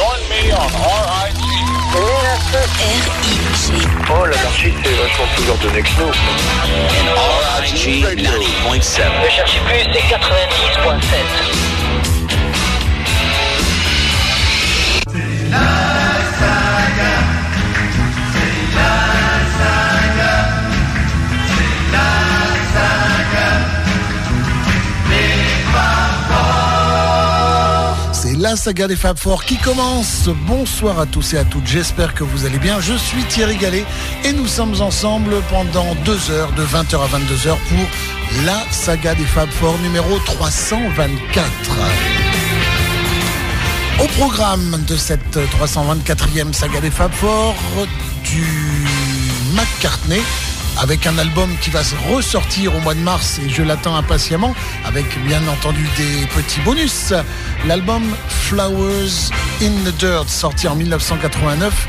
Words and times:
Join 0.00 0.22
me 0.30 0.40
on 0.48 0.64
RIG. 0.64 1.36
R-I-G. 1.92 3.04
Oh, 4.08 4.24
l'anarchie, 4.24 4.72
c'est 4.82 4.94
vachement 4.94 5.28
plus 5.36 5.44
que 5.44 5.50
nous. 6.00 6.12
RIG 7.60 7.84
90.7. 8.02 9.02
Ne 9.22 9.28
cherchez 9.28 9.60
plus, 9.66 9.84
c'est 9.92 10.06
90.7. 10.08 11.60
C'est 15.12 15.89
la 28.50 28.56
saga 28.56 28.88
des 28.88 28.96
Fab 28.96 29.16
Four 29.16 29.44
qui 29.44 29.56
commence. 29.58 30.28
Bonsoir 30.48 30.98
à 30.98 31.06
tous 31.06 31.34
et 31.34 31.38
à 31.38 31.44
toutes. 31.44 31.68
J'espère 31.68 32.14
que 32.14 32.24
vous 32.24 32.46
allez 32.46 32.58
bien. 32.58 32.80
Je 32.80 32.94
suis 32.94 33.22
Thierry 33.24 33.56
Gallet 33.56 33.84
et 34.24 34.32
nous 34.32 34.48
sommes 34.48 34.74
ensemble 34.80 35.36
pendant 35.48 35.94
deux 36.04 36.32
heures, 36.32 36.50
de 36.54 36.64
20h 36.64 36.96
à 36.96 37.06
22h 37.06 37.56
pour 37.68 38.44
la 38.44 38.60
saga 38.72 39.14
des 39.14 39.24
Fab 39.24 39.48
Four 39.50 39.78
numéro 39.84 40.18
324. 40.24 41.46
Au 44.00 44.06
programme 44.18 44.82
de 44.88 44.96
cette 44.96 45.36
324e 45.36 46.52
saga 46.52 46.80
des 46.80 46.90
Fab 46.90 47.12
Four, 47.12 47.54
du 48.24 48.44
McCartney, 49.54 50.22
avec 50.78 51.06
un 51.06 51.18
album 51.18 51.50
qui 51.60 51.70
va 51.70 51.82
se 51.82 51.94
ressortir 52.12 52.74
au 52.74 52.80
mois 52.80 52.94
de 52.94 53.00
mars 53.00 53.38
et 53.44 53.48
je 53.48 53.62
l'attends 53.62 53.96
impatiemment, 53.96 54.54
avec 54.84 55.06
bien 55.24 55.40
entendu 55.48 55.88
des 55.96 56.26
petits 56.26 56.60
bonus. 56.60 57.12
L'album 57.66 58.02
Flowers 58.28 59.30
in 59.62 59.70
the 59.84 59.94
Dirt, 59.96 60.28
sorti 60.28 60.68
en 60.68 60.76
1989. 60.76 61.88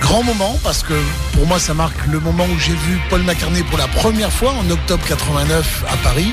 Grand 0.00 0.22
moment 0.24 0.58
parce 0.64 0.82
que 0.82 0.94
pour 1.32 1.46
moi 1.46 1.58
ça 1.58 1.74
marque 1.74 2.06
le 2.06 2.18
moment 2.18 2.44
où 2.44 2.58
j'ai 2.58 2.74
vu 2.74 3.00
Paul 3.08 3.22
McCartney 3.22 3.62
pour 3.62 3.78
la 3.78 3.86
première 3.86 4.32
fois 4.32 4.52
en 4.52 4.68
octobre 4.68 5.04
89 5.06 5.84
à 5.90 5.96
Paris. 5.98 6.32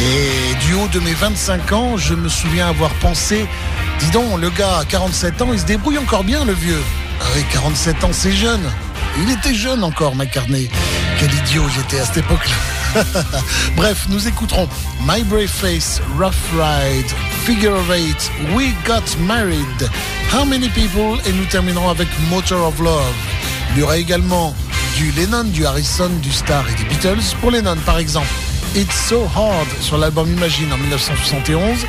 Et 0.00 0.54
du 0.64 0.74
haut 0.74 0.88
de 0.88 1.00
mes 1.00 1.12
25 1.12 1.72
ans, 1.72 1.96
je 1.96 2.14
me 2.14 2.28
souviens 2.28 2.68
avoir 2.68 2.90
pensé, 2.94 3.46
dis 3.98 4.10
donc, 4.10 4.40
le 4.40 4.48
gars 4.50 4.78
à 4.78 4.84
47 4.84 5.42
ans, 5.42 5.52
il 5.52 5.58
se 5.58 5.66
débrouille 5.66 5.98
encore 5.98 6.24
bien 6.24 6.44
le 6.44 6.52
vieux. 6.52 6.82
Avec 7.32 7.48
47 7.50 8.04
ans, 8.04 8.10
c'est 8.12 8.32
jeune. 8.32 8.62
Il 9.18 9.30
était 9.30 9.54
jeune 9.54 9.84
encore, 9.84 10.14
McCartney. 10.16 10.70
Quel 11.20 11.34
idiot 11.34 11.64
j'étais 11.68 12.00
à 12.00 12.06
cette 12.06 12.16
époque-là. 12.16 13.04
Bref, 13.76 14.06
nous 14.08 14.26
écouterons 14.26 14.66
My 15.06 15.22
Brave 15.22 15.48
Face, 15.48 16.00
Rough 16.18 16.32
Ride, 16.54 17.10
Figure 17.44 17.74
of 17.74 17.90
Eight, 17.90 18.30
We 18.54 18.70
Got 18.86 19.18
Married, 19.26 19.90
How 20.32 20.46
Many 20.46 20.70
People 20.70 21.20
et 21.26 21.32
nous 21.34 21.44
terminerons 21.44 21.90
avec 21.90 22.08
Motor 22.30 22.68
of 22.68 22.80
Love. 22.80 23.14
Il 23.72 23.80
y 23.80 23.82
aura 23.82 23.98
également 23.98 24.54
du 24.96 25.10
Lennon, 25.10 25.44
du 25.44 25.66
Harrison, 25.66 26.08
du 26.22 26.32
Star 26.32 26.64
et 26.70 26.74
des 26.74 26.84
Beatles. 26.84 27.36
Pour 27.42 27.50
Lennon, 27.50 27.76
par 27.84 27.98
exemple, 27.98 28.30
It's 28.74 28.94
So 28.94 29.28
Hard 29.36 29.68
sur 29.82 29.98
l'album 29.98 30.26
Imagine 30.32 30.72
en 30.72 30.78
1971. 30.78 31.80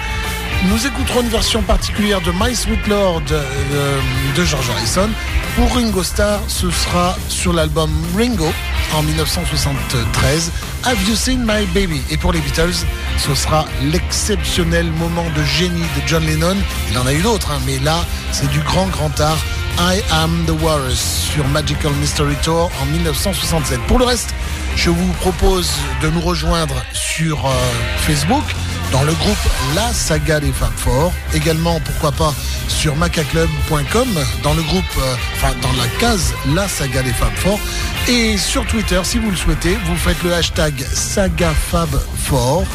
Nous 0.70 0.86
écouterons 0.86 1.22
une 1.22 1.30
version 1.30 1.64
particulière 1.64 2.22
de 2.22 2.32
My 2.40 2.56
Sweet 2.56 2.86
Lord 2.88 3.24
euh, 3.32 4.00
de 4.36 4.46
George 4.46 4.70
Harrison. 4.70 5.10
Pour 5.56 5.74
Ringo 5.74 6.04
Starr, 6.04 6.40
ce 6.48 6.70
sera 6.70 7.18
sur 7.30 7.52
l'album 7.52 7.90
Ringo 8.16 8.48
en 8.94 9.02
1973, 9.02 10.52
Have 10.84 10.98
You 11.10 11.16
Seen 11.16 11.40
My 11.40 11.66
Baby? 11.74 12.02
Et 12.12 12.18
pour 12.18 12.32
les 12.32 12.40
Beatles, 12.40 12.86
ce 13.18 13.34
sera 13.34 13.66
l'exceptionnel 13.92 14.86
moment 14.92 15.26
de 15.36 15.44
génie 15.44 15.82
de 15.82 16.08
John 16.08 16.24
Lennon. 16.26 16.58
Il 16.92 16.98
en 17.00 17.08
a 17.08 17.14
eu 17.14 17.22
d'autres, 17.22 17.52
hein, 17.52 17.60
mais 17.66 17.80
là, 17.80 18.06
c'est 18.32 18.50
du 18.52 18.60
grand, 18.60 18.88
grand 18.88 19.20
art. 19.20 19.40
I 19.80 20.02
Am 20.12 20.46
the 20.46 20.62
Walrus 20.62 21.00
sur 21.34 21.48
Magical 21.48 21.92
Mystery 21.94 22.36
Tour 22.44 22.70
en 22.82 22.86
1967. 22.86 23.80
Pour 23.88 23.98
le 23.98 24.06
reste, 24.06 24.34
je 24.76 24.92
vous 24.92 25.12
propose 25.14 25.72
de 26.04 26.10
nous 26.10 26.22
rejoindre 26.22 26.76
sur 26.94 27.46
euh, 27.46 27.52
Facebook 27.98 28.44
dans 28.92 29.04
le 29.04 29.14
groupe 29.14 29.38
La 29.76 29.94
Saga 29.94 30.40
des 30.40 30.52
Fab 30.52 30.72
Four. 30.76 31.12
Également, 31.34 31.80
pourquoi 31.80 32.12
pas, 32.12 32.34
sur 32.68 32.96
macaclub.com, 32.96 34.08
dans 34.44 34.54
le 34.54 34.62
groupe, 34.64 34.84
euh, 34.98 35.16
enfin, 35.36 35.54
dans 35.62 35.72
la 35.74 35.88
case 36.00 36.34
La 36.54 36.68
Saga 36.68 37.02
des 37.02 37.14
Fab 37.14 37.34
Four. 37.36 37.60
Et 38.08 38.38
sur 38.38 38.66
Twitter, 38.66 39.00
si 39.04 39.20
vous 39.20 39.32
le 39.32 39.38
souhaitez, 39.38 39.78
vous 39.86 39.96
faites 39.96 40.22
le 40.24 40.34
hashtag 40.34 40.74
SagaFab4, 40.94 42.66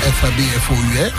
F-A-B-F-O-U-R, 0.00 1.12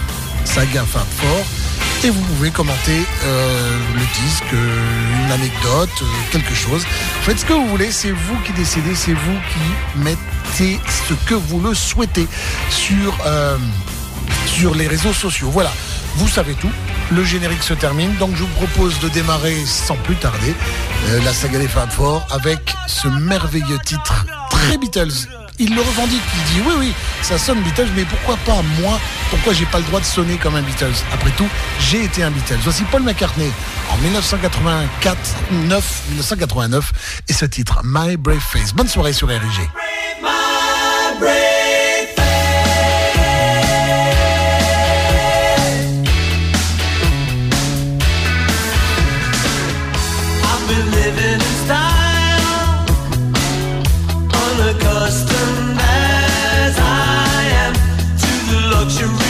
SagaFab4. 0.46 2.06
Et 2.06 2.10
vous 2.10 2.22
pouvez 2.22 2.52
commenter 2.52 3.02
euh, 3.24 3.80
le 3.96 4.24
disque, 4.24 4.54
euh, 4.54 5.26
une 5.26 5.32
anecdote, 5.32 6.04
quelque 6.32 6.54
chose. 6.54 6.84
Faites 7.24 7.40
ce 7.40 7.46
que 7.46 7.54
vous 7.54 7.68
voulez, 7.68 7.92
c'est 7.92 8.12
vous 8.12 8.38
qui 8.46 8.54
décidez, 8.54 8.94
c'est 8.96 9.14
vous 9.14 9.38
qui 9.52 10.00
mettez 10.00 10.80
ce 11.08 11.14
que 11.28 11.34
vous 11.34 11.60
le 11.60 11.74
souhaitez 11.74 12.28
sur, 12.70 13.18
sur 14.46 14.76
les 14.76 14.88
réseaux 14.88 15.14
sociaux. 15.14 15.50
Voilà, 15.52 15.72
vous 16.16 16.28
savez 16.28 16.54
tout. 16.56 16.72
Le 17.12 17.24
générique 17.24 17.64
se 17.64 17.74
termine, 17.74 18.16
donc 18.18 18.32
je 18.36 18.44
vous 18.44 18.66
propose 18.66 19.00
de 19.00 19.10
démarrer 19.10 19.56
sans 19.66 19.96
plus 19.96 20.16
tarder 20.16 20.54
euh, 21.10 21.22
la 21.24 21.34
saga 21.34 21.60
des 21.60 21.68
Fab 21.68 21.90
Four 21.90 22.26
avec 22.32 22.76
ce 22.88 23.08
merveilleux 23.08 23.80
titre 23.86 24.26
très 24.50 24.78
Beatles. 24.78 25.28
Il 25.60 25.74
le 25.74 25.82
revendique, 25.82 26.22
il 26.36 26.54
dit 26.54 26.62
oui 26.68 26.74
oui, 26.78 26.94
ça 27.24 27.38
sonne 27.38 27.62
Beatles, 27.62 27.88
mais 27.96 28.06
pourquoi 28.06 28.38
pas 28.46 28.62
moi? 28.80 29.00
Pourquoi 29.32 29.54
j'ai 29.54 29.66
pas 29.66 29.80
le 29.80 29.86
droit 29.86 30.00
de 30.00 30.06
sonner 30.06 30.38
comme 30.38 30.56
un 30.56 30.62
Beatles? 30.62 30.94
Après 31.14 31.32
tout, 31.32 31.48
j'ai 31.80 32.04
été 32.04 32.22
un 32.22 32.30
Beatles. 32.30 32.60
Voici 32.64 32.84
Paul 32.92 33.02
McCartney 33.02 33.52
en 33.92 33.98
1984, 33.98 35.18
9, 35.52 36.02
1989 36.10 37.22
et 37.28 37.34
ce 37.34 37.46
titre 37.46 37.82
My 37.84 38.18
Brave 38.18 38.40
Face. 38.40 38.74
Bonne 38.74 38.88
soirée 38.88 39.14
sur 39.14 39.30
RIG. 39.30 39.70
The 59.00 59.27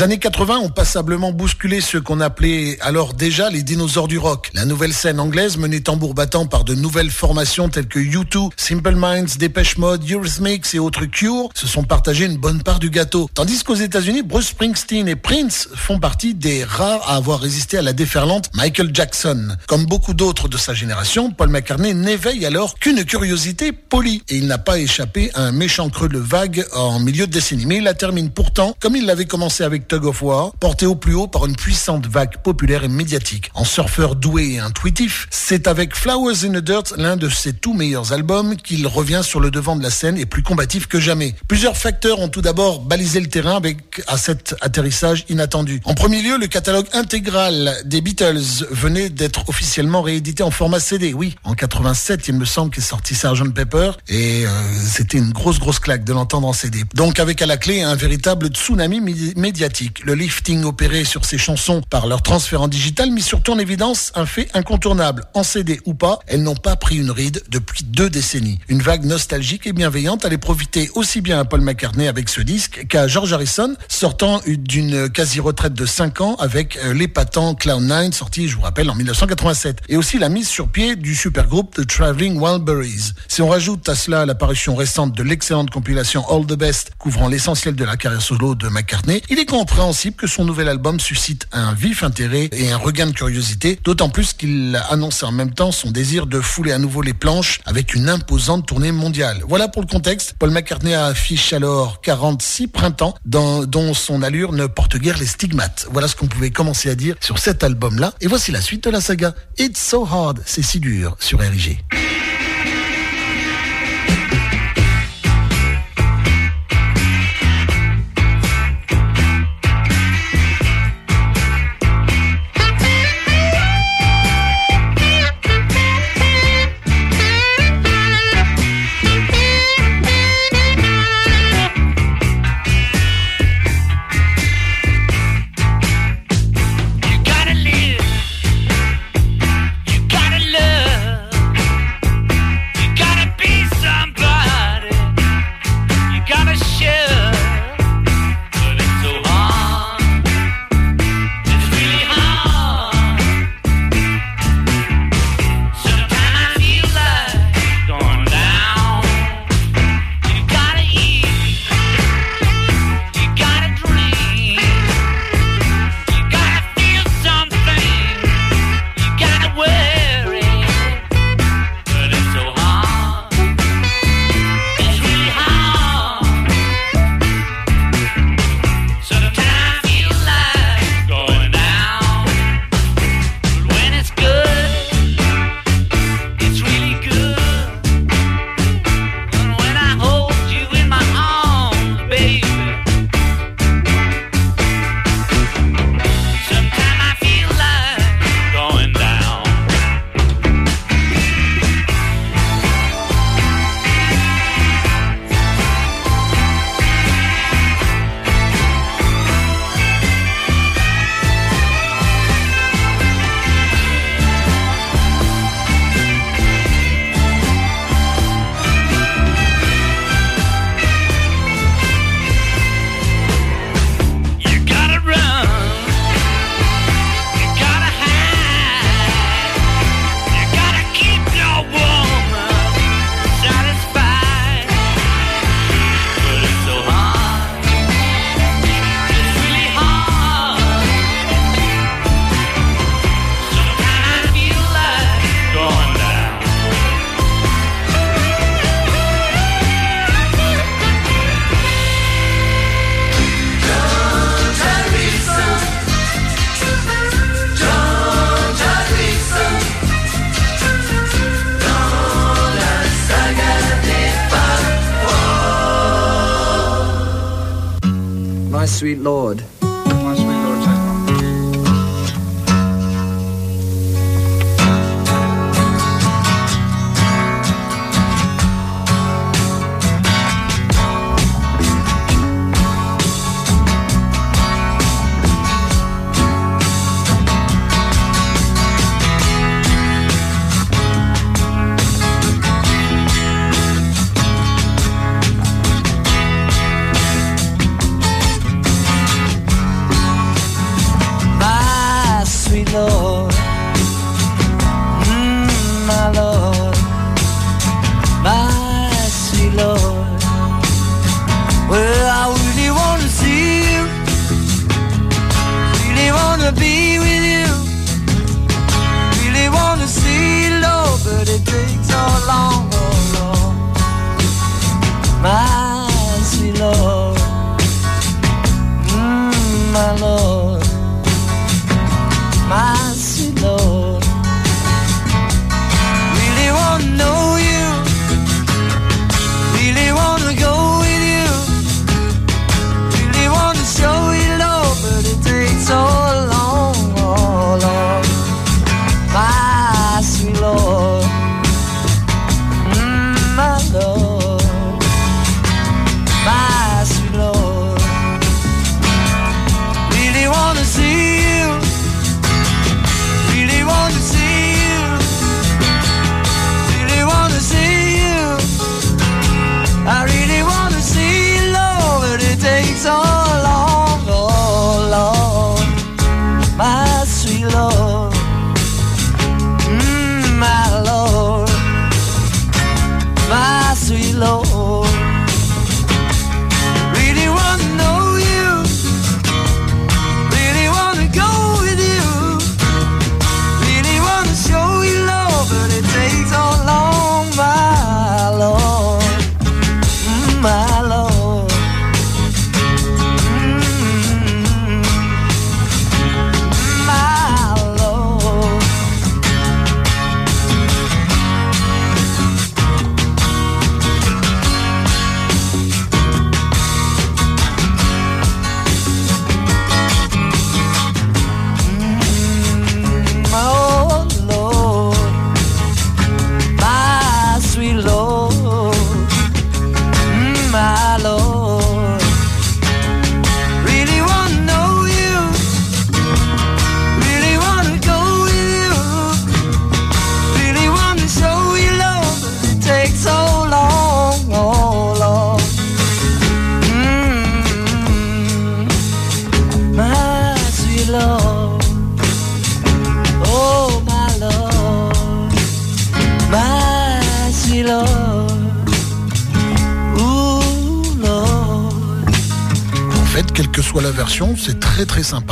Les 0.00 0.04
années 0.04 0.18
80 0.18 0.60
ont 0.60 0.70
passablement 0.70 1.30
bousculé 1.30 1.82
ce 1.82 1.98
qu'on 1.98 2.22
appelait 2.22 2.78
alors 2.80 3.12
déjà 3.12 3.50
les 3.50 3.62
dinosaures 3.62 4.08
du 4.08 4.16
rock. 4.16 4.50
La 4.54 4.64
nouvelle 4.64 4.94
scène 4.94 5.20
anglaise 5.20 5.58
menée 5.58 5.82
tambour 5.82 6.14
battant 6.14 6.46
par 6.46 6.64
de 6.64 6.74
nouvelles 6.74 7.10
formations 7.10 7.68
telles 7.68 7.86
que 7.86 7.98
U2, 7.98 8.48
Simple 8.56 8.94
Minds, 8.94 9.36
Depeche 9.38 9.76
Mode, 9.76 10.10
Eurythmics 10.10 10.74
et 10.74 10.78
autres 10.78 11.04
Cure 11.04 11.50
se 11.54 11.66
sont 11.66 11.84
partagés 11.84 12.24
une 12.24 12.38
bonne 12.38 12.62
part 12.62 12.78
du 12.78 12.88
gâteau. 12.88 13.28
Tandis 13.34 13.62
qu'aux 13.62 13.74
États-Unis, 13.74 14.22
Bruce 14.22 14.46
Springsteen 14.46 15.06
et 15.06 15.16
Prince 15.16 15.68
font 15.74 15.98
partie 15.98 16.32
des 16.32 16.64
rares 16.64 17.06
à 17.06 17.16
avoir 17.16 17.38
résisté 17.38 17.76
à 17.76 17.82
la 17.82 17.92
déferlante 17.92 18.48
Michael 18.54 18.92
Jackson. 18.94 19.48
Comme 19.66 19.84
beaucoup 19.84 20.14
d'autres 20.14 20.48
de 20.48 20.56
sa 20.56 20.72
génération, 20.72 21.30
Paul 21.30 21.50
McCartney 21.50 21.92
n'éveille 21.92 22.46
alors 22.46 22.76
qu'une 22.78 23.04
curiosité 23.04 23.72
polie 23.72 24.22
et 24.30 24.36
il 24.36 24.46
n'a 24.46 24.56
pas 24.56 24.78
échappé 24.78 25.30
à 25.34 25.42
un 25.42 25.52
méchant 25.52 25.90
creux 25.90 26.08
de 26.08 26.18
vague 26.18 26.64
en 26.74 27.00
milieu 27.00 27.26
de 27.26 27.32
décennie. 27.32 27.66
Mais 27.66 27.76
il 27.76 27.84
la 27.84 27.92
termine 27.92 28.30
pourtant 28.30 28.74
comme 28.80 28.96
il 28.96 29.04
l'avait 29.04 29.26
commencé 29.26 29.62
avec 29.62 29.89
Tug 29.90 30.04
of 30.04 30.22
War, 30.22 30.52
porté 30.60 30.86
au 30.86 30.94
plus 30.94 31.14
haut 31.14 31.26
par 31.26 31.46
une 31.46 31.56
puissante 31.56 32.06
vague 32.06 32.36
populaire 32.44 32.84
et 32.84 32.88
médiatique. 32.88 33.50
En 33.54 33.64
surfeur 33.64 34.14
doué 34.14 34.52
et 34.52 34.58
intuitif, 34.60 35.26
c'est 35.30 35.66
avec 35.66 35.96
Flowers 35.96 36.44
in 36.44 36.52
the 36.52 36.64
Dirt, 36.64 36.94
l'un 36.96 37.16
de 37.16 37.28
ses 37.28 37.52
tout 37.52 37.74
meilleurs 37.74 38.12
albums, 38.12 38.54
qu'il 38.54 38.86
revient 38.86 39.22
sur 39.24 39.40
le 39.40 39.50
devant 39.50 39.74
de 39.74 39.82
la 39.82 39.90
scène 39.90 40.16
et 40.16 40.26
plus 40.26 40.44
combatif 40.44 40.86
que 40.86 41.00
jamais. 41.00 41.34
Plusieurs 41.48 41.76
facteurs 41.76 42.20
ont 42.20 42.28
tout 42.28 42.40
d'abord 42.40 42.82
balisé 42.82 43.18
le 43.18 43.26
terrain 43.26 43.56
avec 43.56 44.00
à 44.06 44.16
cet 44.16 44.54
atterrissage 44.60 45.24
inattendu. 45.28 45.80
En 45.84 45.94
premier 45.94 46.22
lieu, 46.22 46.38
le 46.38 46.46
catalogue 46.46 46.86
intégral 46.92 47.76
des 47.84 48.00
Beatles 48.00 48.68
venait 48.70 49.10
d'être 49.10 49.48
officiellement 49.48 50.02
réédité 50.02 50.44
en 50.44 50.52
format 50.52 50.78
CD. 50.78 51.14
Oui, 51.14 51.34
en 51.42 51.54
87, 51.54 52.28
il 52.28 52.36
me 52.36 52.44
semble 52.44 52.70
qu'est 52.70 52.80
sorti 52.80 53.16
Sgt 53.16 53.52
Pepper 53.54 53.90
et 54.08 54.46
euh, 54.46 54.50
c'était 54.86 55.18
une 55.18 55.32
grosse 55.32 55.58
grosse 55.58 55.80
claque 55.80 56.04
de 56.04 56.12
l'entendre 56.12 56.46
en 56.46 56.52
CD. 56.52 56.84
Donc 56.94 57.18
avec 57.18 57.42
à 57.42 57.46
la 57.46 57.56
clé 57.56 57.82
un 57.82 57.96
véritable 57.96 58.50
tsunami 58.50 59.00
médiatique. 59.34 59.79
Le 60.04 60.14
lifting 60.14 60.64
opéré 60.64 61.04
sur 61.04 61.24
ces 61.24 61.38
chansons 61.38 61.80
par 61.88 62.06
leur 62.06 62.22
transfert 62.22 62.60
en 62.60 62.68
digital 62.68 63.10
mis 63.10 63.22
surtout 63.22 63.52
en 63.52 63.58
évidence 63.58 64.12
un 64.14 64.26
fait 64.26 64.48
incontournable. 64.52 65.24
En 65.32 65.42
CD 65.42 65.80
ou 65.86 65.94
pas, 65.94 66.18
elles 66.26 66.42
n'ont 66.42 66.54
pas 66.54 66.76
pris 66.76 66.98
une 66.98 67.10
ride 67.10 67.42
depuis 67.48 67.84
deux 67.84 68.10
décennies. 68.10 68.58
Une 68.68 68.82
vague 68.82 69.04
nostalgique 69.04 69.66
et 69.66 69.72
bienveillante 69.72 70.24
allait 70.24 70.38
profiter 70.38 70.90
aussi 70.94 71.20
bien 71.20 71.40
à 71.40 71.44
Paul 71.44 71.62
McCartney 71.62 72.08
avec 72.08 72.28
ce 72.28 72.42
disque 72.42 72.86
qu'à 72.88 73.08
George 73.08 73.32
Harrison, 73.32 73.74
sortant 73.88 74.42
d'une 74.46 75.08
quasi-retraite 75.08 75.74
de 75.74 75.86
5 75.86 76.20
ans 76.20 76.36
avec 76.36 76.76
euh, 76.76 76.92
l'épatant 76.92 77.54
Cloud 77.54 77.82
9, 77.82 78.12
sorti, 78.12 78.48
je 78.48 78.56
vous 78.56 78.62
rappelle, 78.62 78.90
en 78.90 78.94
1987. 78.94 79.82
Et 79.88 79.96
aussi 79.96 80.18
la 80.18 80.28
mise 80.28 80.48
sur 80.48 80.68
pied 80.68 80.96
du 80.96 81.14
supergroupe 81.14 81.74
The 81.74 81.86
Traveling 81.86 82.38
Wildberries. 82.38 83.12
Si 83.28 83.40
on 83.40 83.48
rajoute 83.48 83.88
à 83.88 83.94
cela 83.94 84.26
l'apparition 84.26 84.74
récente 84.74 85.16
de 85.16 85.22
l'excellente 85.22 85.70
compilation 85.70 86.28
All 86.28 86.46
the 86.46 86.58
Best, 86.58 86.92
couvrant 86.98 87.28
l'essentiel 87.28 87.74
de 87.74 87.84
la 87.84 87.96
carrière 87.96 88.22
solo 88.22 88.54
de 88.54 88.68
McCartney, 88.68 89.22
il 89.30 89.38
est 89.38 89.46
compréhensible 89.70 90.16
que 90.16 90.26
son 90.26 90.44
nouvel 90.44 90.68
album 90.68 90.98
suscite 90.98 91.46
un 91.52 91.74
vif 91.74 92.02
intérêt 92.02 92.48
et 92.50 92.72
un 92.72 92.76
regain 92.76 93.06
de 93.06 93.12
curiosité, 93.12 93.78
d'autant 93.84 94.08
plus 94.08 94.32
qu'il 94.32 94.76
annonce 94.90 95.22
en 95.22 95.30
même 95.30 95.52
temps 95.52 95.70
son 95.70 95.92
désir 95.92 96.26
de 96.26 96.40
fouler 96.40 96.72
à 96.72 96.78
nouveau 96.78 97.02
les 97.02 97.14
planches 97.14 97.60
avec 97.66 97.94
une 97.94 98.08
imposante 98.08 98.66
tournée 98.66 98.90
mondiale. 98.90 99.42
Voilà 99.48 99.68
pour 99.68 99.82
le 99.82 99.86
contexte. 99.86 100.34
Paul 100.40 100.50
McCartney 100.50 100.94
affiche 100.94 101.52
alors 101.52 102.00
46 102.00 102.66
printemps 102.66 103.14
dont 103.24 103.94
son 103.94 104.22
allure 104.22 104.52
ne 104.52 104.66
porte 104.66 104.96
guère 104.96 105.18
les 105.18 105.26
stigmates. 105.26 105.86
Voilà 105.92 106.08
ce 106.08 106.16
qu'on 106.16 106.26
pouvait 106.26 106.50
commencer 106.50 106.90
à 106.90 106.96
dire 106.96 107.14
sur 107.20 107.38
cet 107.38 107.62
album-là. 107.62 108.12
Et 108.20 108.26
voici 108.26 108.50
la 108.50 108.60
suite 108.60 108.82
de 108.84 108.90
la 108.90 109.00
saga. 109.00 109.36
It's 109.56 109.80
so 109.80 110.04
hard, 110.04 110.42
c'est 110.46 110.62
si 110.62 110.80
dur 110.80 111.16
sur 111.20 111.38
RIG. 111.38 111.78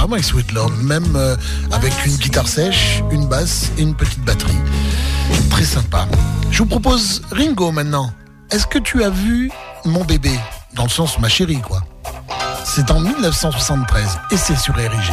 Sympa, 0.09 0.17
My 0.17 0.23
Sweet 0.23 0.53
Lord, 0.53 0.73
même 0.83 1.17
euh, 1.17 1.37
avec 1.73 1.93
une 2.07 2.17
guitare 2.17 2.49
sèche, 2.49 3.03
une 3.11 3.27
basse 3.27 3.71
et 3.79 3.83
une 3.83 3.95
petite 3.95 4.25
batterie. 4.25 4.59
Très 5.51 5.65
sympa. 5.65 6.07
Je 6.51 6.59
vous 6.59 6.69
propose 6.69 7.23
Ringo 7.31 7.71
maintenant. 7.71 8.11
Est-ce 8.51 8.67
que 8.67 8.79
tu 8.79 9.03
as 9.03 9.11
vu 9.11 9.51
mon 9.85 10.05
bébé? 10.05 10.33
Dans 10.75 10.85
le 10.85 10.89
sens 10.89 11.19
ma 11.19 11.29
chérie, 11.29 11.61
quoi. 11.61 11.83
C'est 12.65 12.91
en 12.91 13.01
1973 13.01 14.19
et 14.31 14.37
c'est 14.37 14.57
sur 14.57 14.75
RIG. 14.75 15.13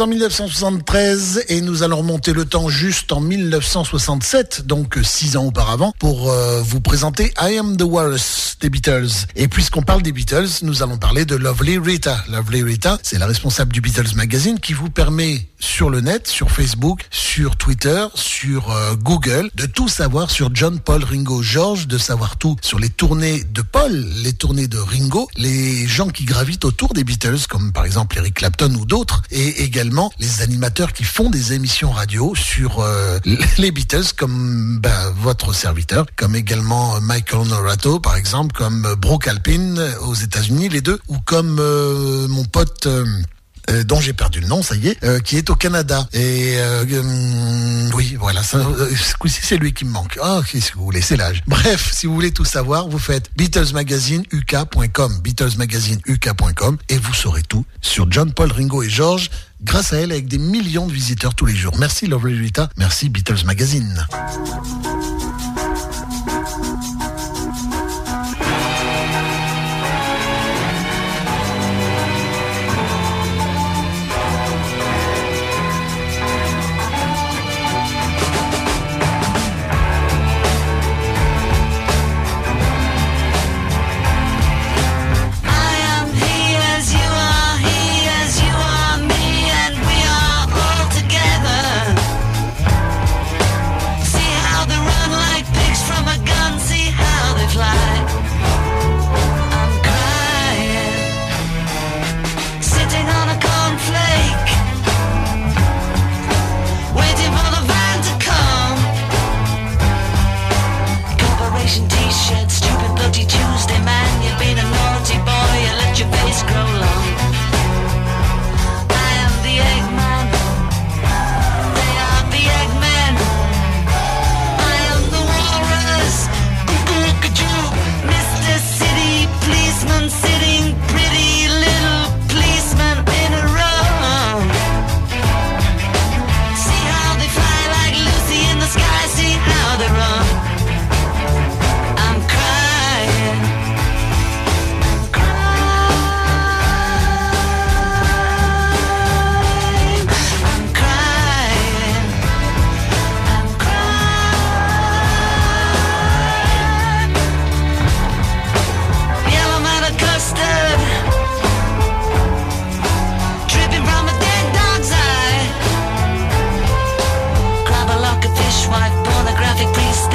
En 0.00 0.06
1973 0.06 1.44
et 1.48 1.60
nous 1.60 1.82
allons 1.82 1.98
remonter 1.98 2.32
le 2.32 2.44
temps 2.44 2.68
juste 2.68 3.12
en 3.12 3.20
1967, 3.20 4.66
donc 4.66 4.98
six 5.02 5.36
ans 5.36 5.44
auparavant, 5.44 5.92
pour 5.98 6.30
euh, 6.30 6.62
vous 6.62 6.80
présenter 6.80 7.32
I 7.40 7.58
Am 7.58 7.76
the 7.76 7.82
Walrus 7.82 8.56
des 8.60 8.70
Beatles. 8.70 9.08
Et 9.36 9.48
puisqu'on 9.48 9.82
parle 9.82 10.02
des 10.02 10.12
Beatles, 10.12 10.48
nous 10.62 10.82
allons 10.82 10.96
parler 10.96 11.24
de 11.24 11.36
Lovely 11.36 11.78
Rita. 11.78 12.24
Lovely 12.30 12.62
Rita, 12.62 12.98
c'est 13.02 13.18
la 13.18 13.26
responsable 13.26 13.72
du 13.72 13.80
Beatles 13.80 14.14
Magazine 14.16 14.58
qui 14.58 14.72
vous 14.72 14.90
permet 14.90 15.48
sur 15.64 15.88
le 15.88 16.00
net, 16.00 16.28
sur 16.28 16.50
Facebook, 16.50 17.06
sur 17.10 17.56
Twitter, 17.56 18.06
sur 18.14 18.70
euh, 18.70 18.94
Google, 18.94 19.50
de 19.54 19.64
tout 19.66 19.88
savoir 19.88 20.30
sur 20.30 20.54
John, 20.54 20.78
Paul, 20.78 21.02
Ringo, 21.02 21.42
George, 21.42 21.88
de 21.88 21.96
savoir 21.96 22.36
tout 22.36 22.56
sur 22.60 22.78
les 22.78 22.90
tournées 22.90 23.42
de 23.44 23.62
Paul, 23.62 23.90
les 24.22 24.34
tournées 24.34 24.68
de 24.68 24.78
Ringo, 24.78 25.28
les 25.36 25.86
gens 25.86 26.08
qui 26.08 26.24
gravitent 26.24 26.66
autour 26.66 26.92
des 26.92 27.02
Beatles, 27.02 27.46
comme 27.48 27.72
par 27.72 27.86
exemple 27.86 28.18
Eric 28.18 28.34
Clapton 28.34 28.72
ou 28.74 28.84
d'autres, 28.84 29.22
et 29.30 29.62
également 29.62 30.12
les 30.18 30.42
animateurs 30.42 30.92
qui 30.92 31.04
font 31.04 31.30
des 31.30 31.54
émissions 31.54 31.90
radio 31.90 32.34
sur 32.34 32.80
euh, 32.80 33.18
les 33.58 33.70
Beatles, 33.72 34.12
comme 34.16 34.78
ben, 34.80 35.12
votre 35.16 35.54
serviteur, 35.54 36.04
comme 36.14 36.36
également 36.36 37.00
Michael 37.00 37.48
Norato, 37.48 38.00
par 38.00 38.16
exemple, 38.16 38.54
comme 38.54 38.94
Brooke 38.98 39.28
Alpine 39.28 39.82
aux 40.02 40.14
États-Unis, 40.14 40.68
les 40.68 40.82
deux, 40.82 41.00
ou 41.08 41.16
comme 41.24 41.56
euh, 41.58 42.28
mon 42.28 42.44
pote. 42.44 42.86
Euh, 43.70 43.74
euh, 43.74 43.84
dont 43.84 44.00
j'ai 44.00 44.12
perdu 44.12 44.40
le 44.40 44.46
nom, 44.46 44.62
ça 44.62 44.76
y 44.76 44.88
est, 44.88 45.04
euh, 45.04 45.20
qui 45.20 45.36
est 45.36 45.50
au 45.50 45.54
Canada. 45.54 46.06
Et 46.12 46.54
euh, 46.58 46.82
hum, 47.00 47.90
oui, 47.94 48.16
voilà, 48.18 48.42
ça, 48.42 48.58
euh, 48.58 48.90
ce 48.94 49.14
coup-ci, 49.16 49.40
c'est 49.42 49.56
lui 49.56 49.72
qui 49.72 49.84
me 49.84 49.90
manque. 49.90 50.18
Ah, 50.22 50.40
qu'est-ce 50.50 50.72
que 50.72 50.78
vous 50.78 50.84
voulez, 50.84 51.00
c'est 51.00 51.16
l'âge. 51.16 51.42
Bref, 51.46 51.90
si 51.92 52.06
vous 52.06 52.14
voulez 52.14 52.32
tout 52.32 52.44
savoir, 52.44 52.88
vous 52.88 52.98
faites 52.98 53.30
BeatlesMagazineUK.com, 53.36 55.20
BeatlesMagazineUK.com, 55.22 56.78
et 56.88 56.98
vous 56.98 57.14
saurez 57.14 57.42
tout 57.42 57.64
sur 57.80 58.10
John, 58.10 58.32
Paul, 58.32 58.52
Ringo 58.52 58.82
et 58.82 58.88
George, 58.90 59.30
grâce 59.62 59.92
à 59.92 59.96
elle, 59.96 60.12
avec 60.12 60.28
des 60.28 60.38
millions 60.38 60.86
de 60.86 60.92
visiteurs 60.92 61.34
tous 61.34 61.46
les 61.46 61.56
jours. 61.56 61.76
Merci 61.78 62.06
Lovely 62.06 62.38
Rita, 62.38 62.70
merci 62.76 63.08
Beatles 63.08 63.44
Magazine. 63.44 64.06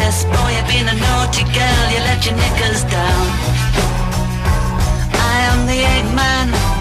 Yes, 0.09 0.23
boy, 0.25 0.49
you've 0.57 0.65
been 0.65 0.87
a 0.89 0.99
naughty 0.99 1.43
girl, 1.43 1.85
you 1.93 1.99
let 1.99 2.25
your 2.25 2.35
knickers 2.35 2.81
down. 2.85 3.27
I 5.13 5.35
am 5.51 5.67
the 5.67 5.83
Eggman. 5.85 6.78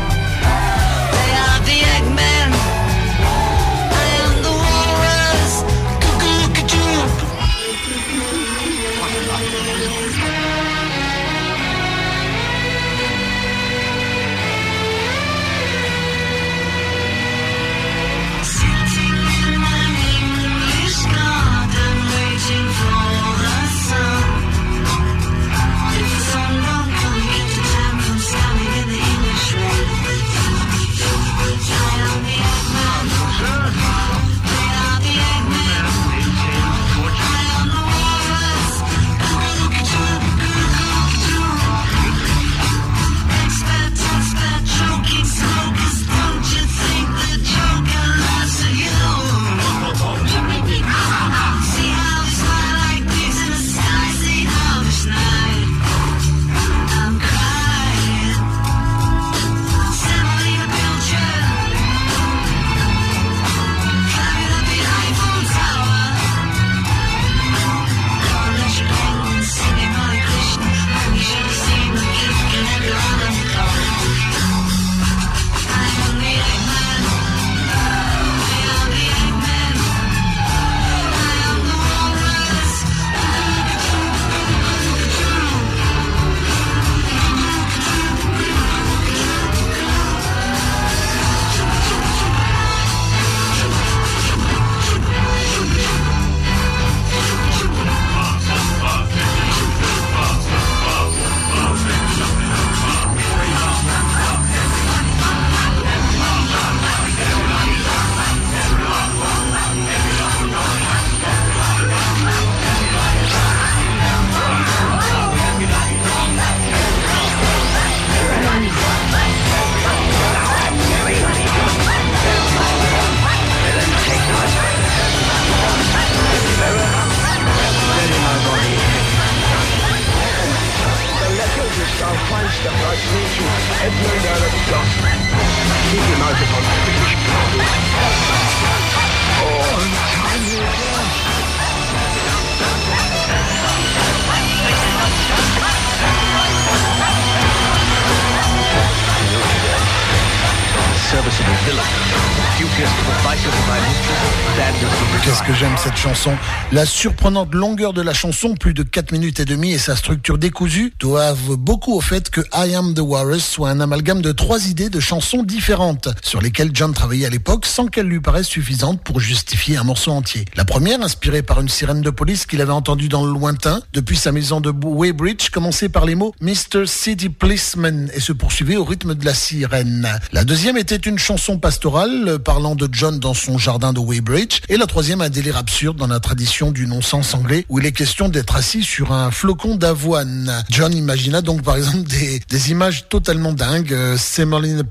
La 156.70 156.85
surprenante 156.85 157.54
longueur 157.54 157.94
de 157.94 158.02
la 158.02 158.12
chanson, 158.12 158.54
plus 158.54 158.74
de 158.74 158.83
4 158.83 159.12
minutes 159.12 159.40
et 159.40 159.46
demie, 159.46 159.72
et 159.72 159.78
sa 159.78 159.96
structure 159.96 160.37
décousue 160.37 160.92
doivent 161.00 161.57
beaucoup 161.57 161.94
au 161.94 162.02
fait 162.02 162.28
que 162.28 162.42
I 162.52 162.74
Am 162.74 162.92
the 162.92 163.00
Walrus 163.00 163.42
soit 163.42 163.70
un 163.70 163.81
amalgame 163.81 164.20
de 164.20 164.33
trois 164.33 164.66
idées 164.68 164.90
de 164.90 165.00
chansons 165.00 165.44
différentes, 165.44 166.11
sur 166.22 166.42
lesquelles 166.42 166.68
John 166.74 166.92
travaillait 166.92 167.24
à 167.24 167.31
l'époque 167.31 167.64
sans 167.64 167.87
qu'elles 167.87 168.07
lui 168.07 168.20
paraissent 168.20 168.48
suffisantes 168.48 169.02
pour 169.02 169.18
justifier 169.18 169.78
un 169.78 169.83
morceau 169.83 170.11
entier. 170.11 170.44
La 170.57 170.66
première, 170.66 171.00
inspirée 171.00 171.40
par 171.40 171.59
une 171.59 171.70
sirène 171.70 172.02
de 172.02 172.11
police 172.11 172.44
qu'il 172.44 172.61
avait 172.61 172.70
entendue 172.70 173.09
dans 173.09 173.24
le 173.24 173.33
lointain, 173.33 173.81
depuis 173.94 174.18
sa 174.18 174.31
maison 174.31 174.61
de 174.61 174.70
Weybridge, 174.70 175.48
commençait 175.48 175.88
par 175.88 176.04
les 176.04 176.16
mots 176.16 176.35
Mr. 176.42 176.85
City 176.85 177.31
Policeman 177.31 178.11
et 178.12 178.20
se 178.20 178.33
poursuivait 178.33 178.76
au 178.76 178.85
rythme 178.85 179.14
de 179.14 179.24
la 179.24 179.33
sirène. 179.33 180.07
La 180.33 180.44
deuxième 180.44 180.76
était 180.76 180.96
une 180.96 181.18
chanson 181.18 181.59
pastorale 181.59 182.38
parlant 182.44 182.74
de 182.74 182.90
John 182.92 183.18
dans 183.18 183.33
son 183.33 183.57
jardin 183.57 183.94
de 183.94 184.00
Weybridge, 184.00 184.61
et 184.68 184.76
la 184.76 184.85
troisième 184.85 185.22
un 185.22 185.31
délire 185.31 185.57
absurde 185.57 185.96
dans 185.96 186.09
la 186.09 186.20
tradition 186.20 186.58
du 186.66 186.87
non-sens 186.87 187.35
anglais 187.35 187.64
où 187.68 187.79
il 187.79 187.87
est 187.87 187.92
question 187.92 188.29
d'être 188.29 188.57
assis 188.57 188.83
sur 188.83 189.12
un 189.12 189.31
flocon 189.31 189.77
d'avoine. 189.77 190.64
John 190.71 190.92
imagina 190.92 191.40
donc 191.40 191.62
par 191.62 191.77
exemple 191.77 192.09
des, 192.09 192.71
images 192.71 193.09
totalement 193.09 193.53
dingues, 193.53 193.92
euh, 193.92 194.16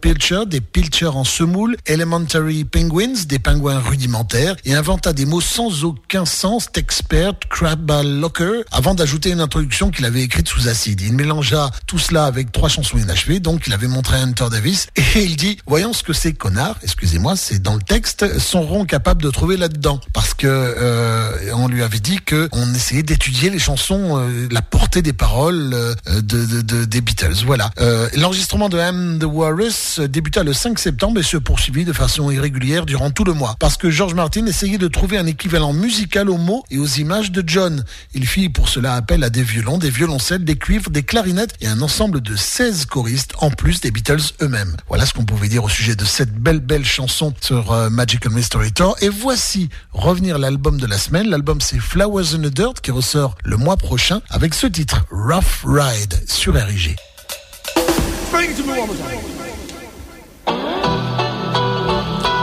Pilcher, 0.02 0.46
des 0.48 0.62
Pilcher 0.62 1.08
en 1.08 1.24
semoule, 1.24 1.76
Elementary 1.86 2.64
Penguins, 2.64 3.26
des 3.28 3.40
pingouins 3.40 3.80
rudimentaires, 3.80 4.56
et 4.64 4.74
inventa 4.74 5.12
des 5.12 5.26
mots 5.26 5.42
sans 5.42 5.84
aucun 5.84 6.26
sens, 6.26 6.72
Texpert, 6.72 7.34
Crab 7.50 7.92
Locker, 8.04 8.62
avant 8.72 8.96
d'ajouter 8.96 9.32
une 9.32 9.42
introduction 9.42 9.92
qu'il 9.92 10.06
avait 10.06 10.22
écrite 10.22 10.48
sous 10.48 10.70
acide. 10.70 11.02
Il 11.02 11.14
mélangea 11.14 11.70
tout 11.86 12.00
cela 12.00 12.26
avec 12.26 12.52
trois 12.52 12.70
chansons 12.70 12.98
inachevées, 12.98 13.40
donc 13.40 13.68
il 13.68 13.74
avait 13.74 13.88
montré 13.88 14.18
à 14.18 14.22
Hunter 14.22 14.48
Davis, 14.50 14.88
et 14.96 15.24
il 15.24 15.36
dit, 15.36 15.58
voyons 15.68 15.92
ce 15.92 16.04
que 16.04 16.14
ces 16.14 16.34
connards, 16.34 16.78
excusez-moi, 16.84 17.36
c'est 17.36 17.62
dans 17.62 17.76
le 17.76 17.82
texte, 17.82 18.40
seront 18.40 18.86
capables 18.86 19.22
de 19.22 19.30
trouver 19.30 19.58
là-dedans. 19.58 20.00
Parce 20.14 20.34
que 20.34 20.48
euh, 20.48 21.54
on 21.58 21.68
lui 21.68 21.84
avait 21.84 22.00
dit 22.00 22.20
que 22.26 22.50
on 22.52 22.74
essayait 22.74 23.04
d'étudier 23.04 23.50
les 23.50 23.60
chansons, 23.60 24.18
euh, 24.20 24.48
la 24.52 24.62
portée 24.62 25.02
des 25.02 25.14
paroles 25.14 25.72
euh, 25.74 25.96
de, 26.22 26.46
de- 26.46 26.62
de- 26.62 26.86
des 26.86 27.02
Beatles. 27.02 27.36
Voilà. 27.46 27.70
Euh, 27.80 28.10
L'enregistrement 28.16 28.70
de 28.70 28.78
Am 28.80 29.20
the 29.20 29.26
Walrus 29.26 30.00
débuta 30.00 30.44
le 30.44 30.54
5 30.54 30.80
septembre 30.80 31.20
et 31.20 31.24
se 31.24 31.38
poursuivit 31.38 31.86
de 31.86 31.94
façon 31.94 32.30
irrégulière 32.32 32.86
durant 32.86 33.12
tout 33.12 33.24
le 33.24 33.34
mois. 33.34 33.56
Parce 33.60 33.78
que 33.78 33.90
George 33.90 34.14
Martin 34.14 34.46
essayait 34.46 34.78
de 34.78 34.88
trouver 34.88 35.18
un 35.18 35.26
équivalent 35.26 35.74
musical 35.74 36.30
aux 36.30 36.38
mots 36.38 36.64
et 36.72 36.78
aux 36.78 36.86
images 36.88 37.32
de 37.32 37.44
John. 37.46 37.84
Il 38.14 38.28
fit 38.28 38.50
pour 38.50 38.70
cela 38.70 38.96
appel 38.96 39.24
à 39.24 39.30
des 39.30 39.44
violons, 39.44 39.78
des 39.78 39.90
violoncelles, 39.90 40.44
des 40.44 40.56
cuivres, 40.58 40.90
des 40.90 41.04
clarinettes 41.04 41.54
et 41.62 41.68
un 41.68 41.82
ensemble 41.82 42.22
de 42.22 42.36
16 42.36 42.86
choristes 42.86 43.34
en 43.40 43.50
plus 43.52 43.82
des 43.82 43.92
Beatles 43.92 44.22
eux-mêmes. 44.42 44.76
Voilà 44.88 45.06
ce 45.06 45.14
qu'on 45.14 45.26
pouvait 45.26 45.48
dire 45.50 45.64
au 45.64 45.70
sujet 45.70 45.96
de 45.96 46.06
cette 46.06 46.34
belle 46.34 46.60
belle 46.60 46.86
chanson 46.86 47.34
sur 47.42 47.74
Magical 47.90 48.32
Mystery 48.32 48.72
Tour. 48.72 48.96
Et 49.02 49.10
voici 49.10 49.70
revenir 49.94 50.38
l'album 50.38 50.78
de 50.80 50.86
la 50.88 50.98
semaine. 50.98 51.28
C'est 51.62 51.80
Flowers 51.80 52.36
in 52.36 52.40
the 52.40 52.54
Dirt 52.54 52.82
qui 52.82 52.92
ressort 52.92 53.36
le 53.46 53.56
mois 53.56 53.78
prochain 53.78 54.20
avec 54.30 54.54
ce 54.54 54.68
titre 54.68 55.06
Rough 55.12 55.64
Ride 55.66 56.14
sur 56.28 56.56
RIG. 56.56 56.96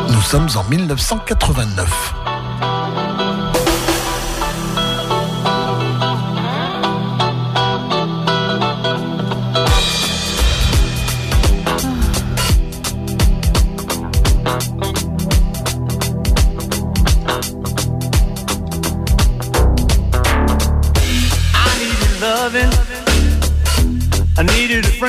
Nous 0.08 0.22
sommes 0.22 0.48
en 0.56 0.64
1989. 0.70 2.23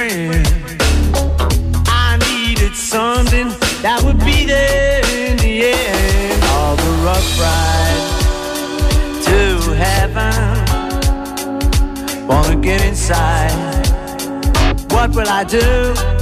Friend. 0.10 0.48
I 1.88 2.18
needed 2.30 2.76
something 2.76 3.50
that 3.82 4.02
would 4.04 4.20
be 4.20 4.46
there 4.46 5.02
in 5.06 5.38
the 5.38 5.74
end. 5.74 6.44
All 6.56 6.76
the 6.76 6.92
rough 7.06 7.40
ride 7.40 8.04
to 9.28 9.40
heaven. 9.86 10.34
Wanna 12.28 12.56
get 12.62 12.84
inside. 12.86 13.54
What 14.92 15.16
will 15.16 15.30
I 15.30 15.44
do? 15.44 16.15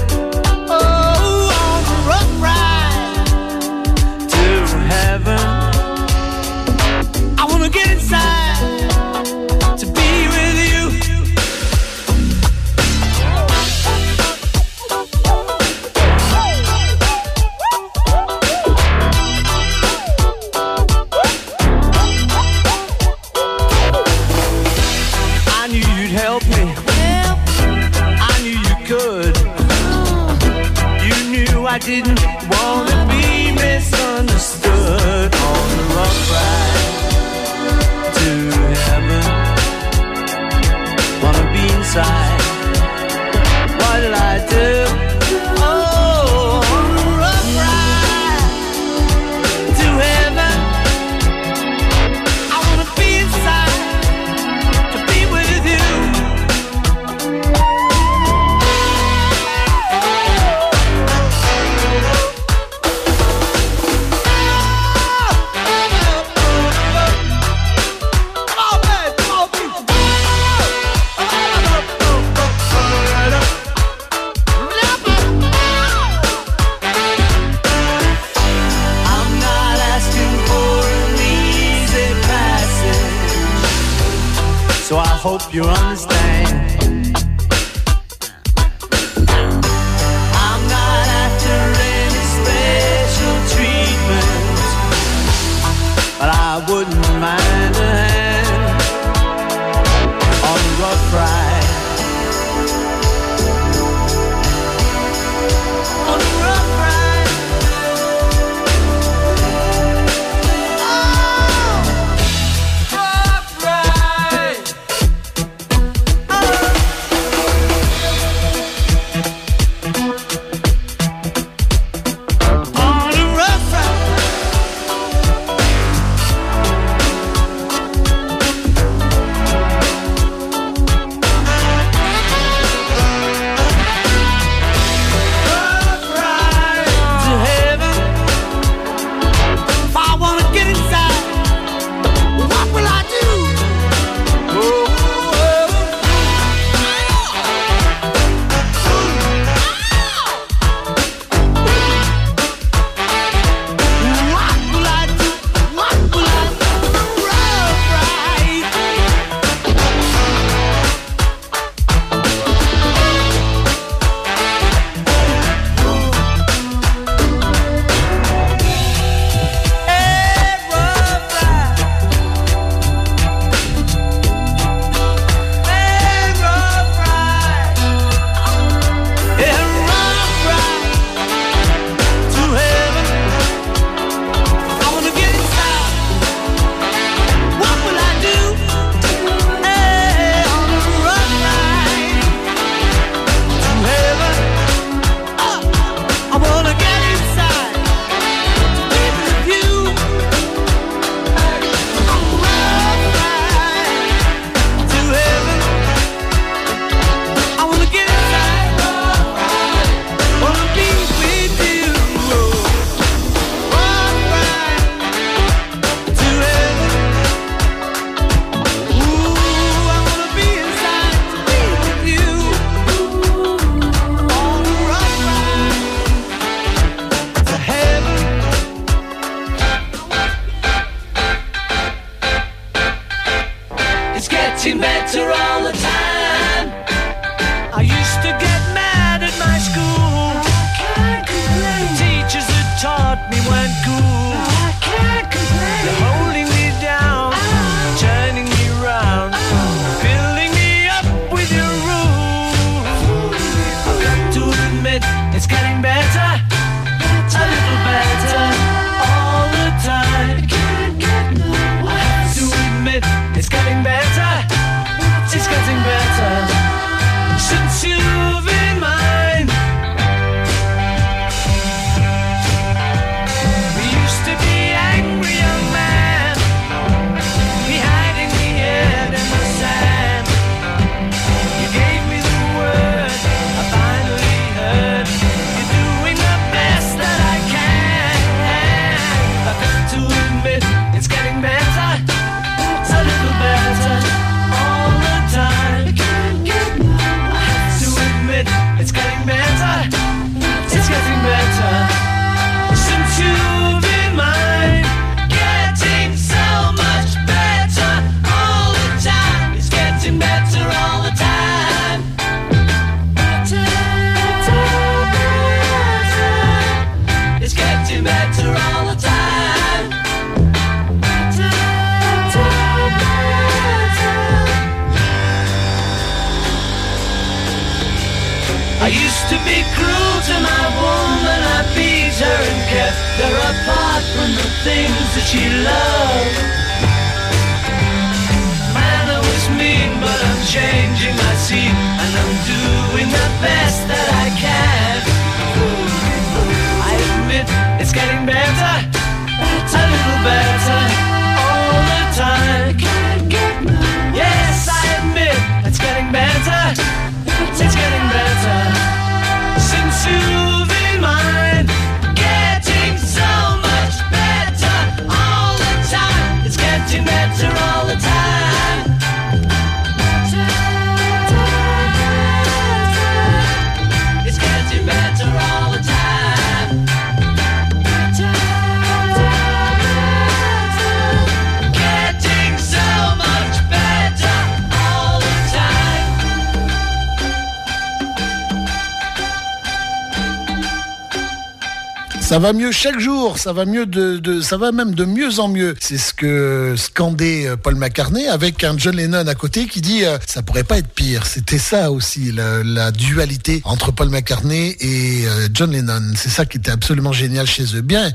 Chaque 392.73 392.99
jour, 392.99 393.37
ça 393.37 393.53
va 393.53 393.65
mieux 393.65 393.85
de, 393.85 394.17
de- 394.17 394.41
ça 394.41 394.57
va 394.57 394.71
même 394.71 394.93
de 394.95 395.05
mieux 395.05 395.39
en 395.39 395.47
mieux. 395.47 395.75
C'est 395.79 395.97
ce 395.97 396.13
que 396.13 396.75
scandait 396.77 397.47
euh, 397.47 397.55
Paul 397.55 397.75
McCartney 397.75 398.27
avec 398.27 398.63
un 398.63 398.77
John 398.77 398.95
Lennon 398.95 399.27
à 399.27 399.35
côté 399.35 399.67
qui 399.67 399.79
dit 399.81 400.03
euh, 400.03 400.17
ça 400.27 400.41
pourrait 400.41 400.63
pas 400.63 400.77
être 400.79 400.89
pire. 400.89 401.25
C'était 401.25 401.57
ça 401.57 401.91
aussi 401.91 402.31
la, 402.31 402.91
dualité 402.91 403.61
entre 403.65 403.91
Paul 403.91 404.09
McCartney 404.09 404.75
et 404.79 405.25
euh, 405.25 405.47
John 405.53 405.71
Lennon. 405.71 406.01
C'est 406.15 406.29
ça 406.29 406.45
qui 406.45 406.57
était 406.57 406.71
absolument 406.71 407.13
génial 407.13 407.47
chez 407.47 407.63
eux. 407.75 407.81
Bien, 407.81 408.11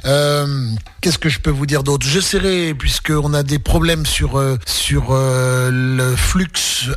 qu'est-ce 1.00 1.18
que 1.18 1.28
je 1.28 1.38
peux 1.40 1.50
vous 1.50 1.66
dire 1.66 1.82
d'autre? 1.82 2.06
J'essaierai 2.06 2.74
puisque 2.74 3.10
on 3.10 3.32
a 3.34 3.42
des 3.42 3.58
problèmes 3.58 4.06
sur 4.06 4.42
sur 4.66 5.14
le 5.14 6.14
flux 6.16 6.46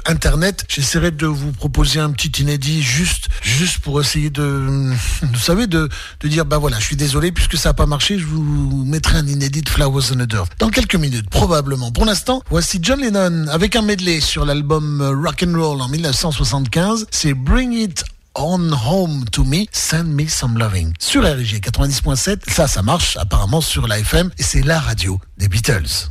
internet. 0.05 0.65
J'essaierai 0.67 1.11
de 1.11 1.25
vous 1.25 1.51
proposer 1.51 1.99
un 1.99 2.11
petit 2.11 2.41
inédit 2.41 2.81
juste 2.81 3.27
juste 3.41 3.79
pour 3.79 3.99
essayer 4.01 4.29
de 4.29 4.91
vous 5.21 5.39
savez 5.39 5.67
de 5.67 5.89
dire 6.23 6.45
bah 6.45 6.57
voilà 6.57 6.79
je 6.79 6.85
suis 6.85 6.95
désolé 6.95 7.31
puisque 7.31 7.57
ça 7.57 7.69
n'a 7.69 7.73
pas 7.73 7.85
marché 7.85 8.17
je 8.19 8.25
vous 8.25 8.85
mettrai 8.85 9.17
un 9.17 9.27
inédit 9.27 9.63
Flowers 9.67 10.11
on 10.15 10.19
a 10.19 10.25
Dirt 10.25 10.47
dans 10.59 10.69
quelques 10.69 10.95
minutes 10.95 11.29
probablement 11.29 11.91
pour 11.91 12.05
l'instant 12.05 12.41
voici 12.49 12.79
John 12.81 13.01
Lennon 13.01 13.47
avec 13.47 13.75
un 13.75 13.81
medley 13.81 14.19
sur 14.21 14.45
l'album 14.45 15.01
Rock 15.23 15.45
and 15.47 15.57
Roll 15.59 15.81
en 15.81 15.87
1975 15.89 17.07
c'est 17.11 17.33
Bring 17.33 17.73
It 17.73 18.03
On 18.35 18.71
Home 18.71 19.25
to 19.31 19.43
Me, 19.43 19.65
Send 19.73 20.05
Me 20.05 20.25
Some 20.25 20.57
Loving. 20.57 20.93
Sur 20.99 21.23
RG 21.23 21.59
90.7, 21.59 22.49
ça, 22.49 22.65
ça 22.65 22.81
marche 22.81 23.17
apparemment 23.17 23.59
sur 23.59 23.89
la 23.89 23.99
FM 23.99 24.31
et 24.37 24.43
c'est 24.43 24.61
la 24.61 24.79
radio 24.79 25.19
des 25.37 25.49
Beatles. 25.49 26.09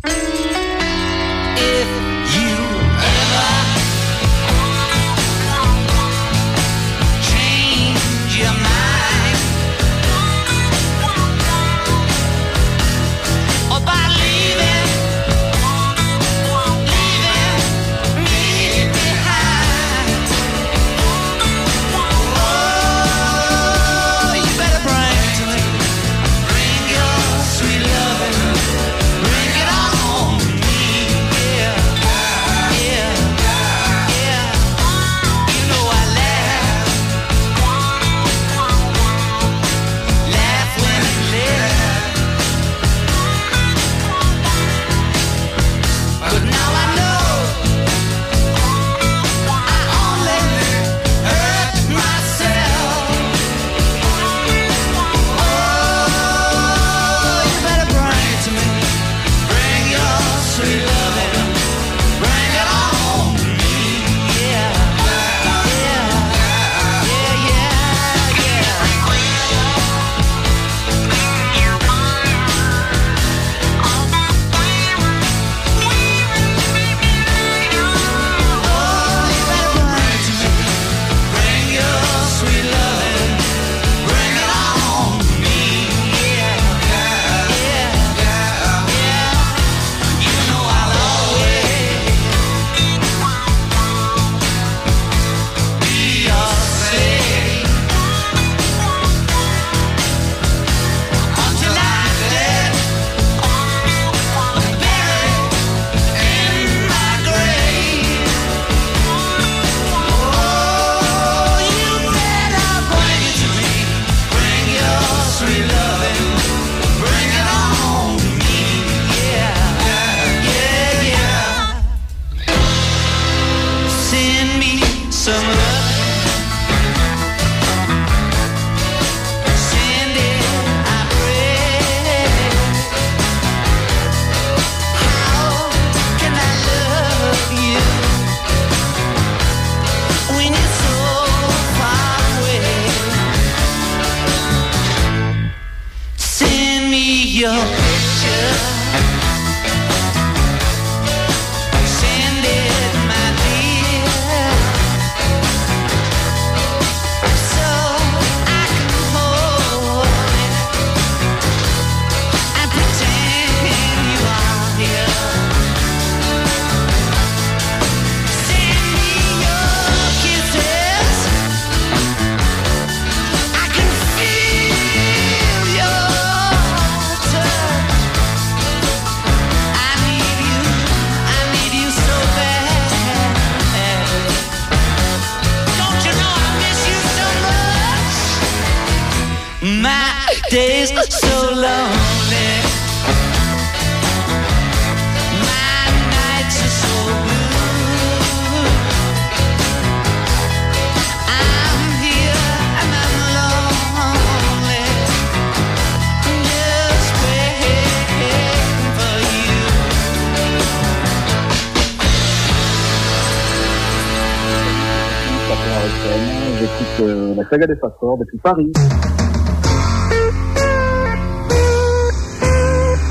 Saga 217.61 217.67
des 217.67 217.81
passeports 217.81 218.19
depuis 218.19 218.39
Paris. 218.39 218.73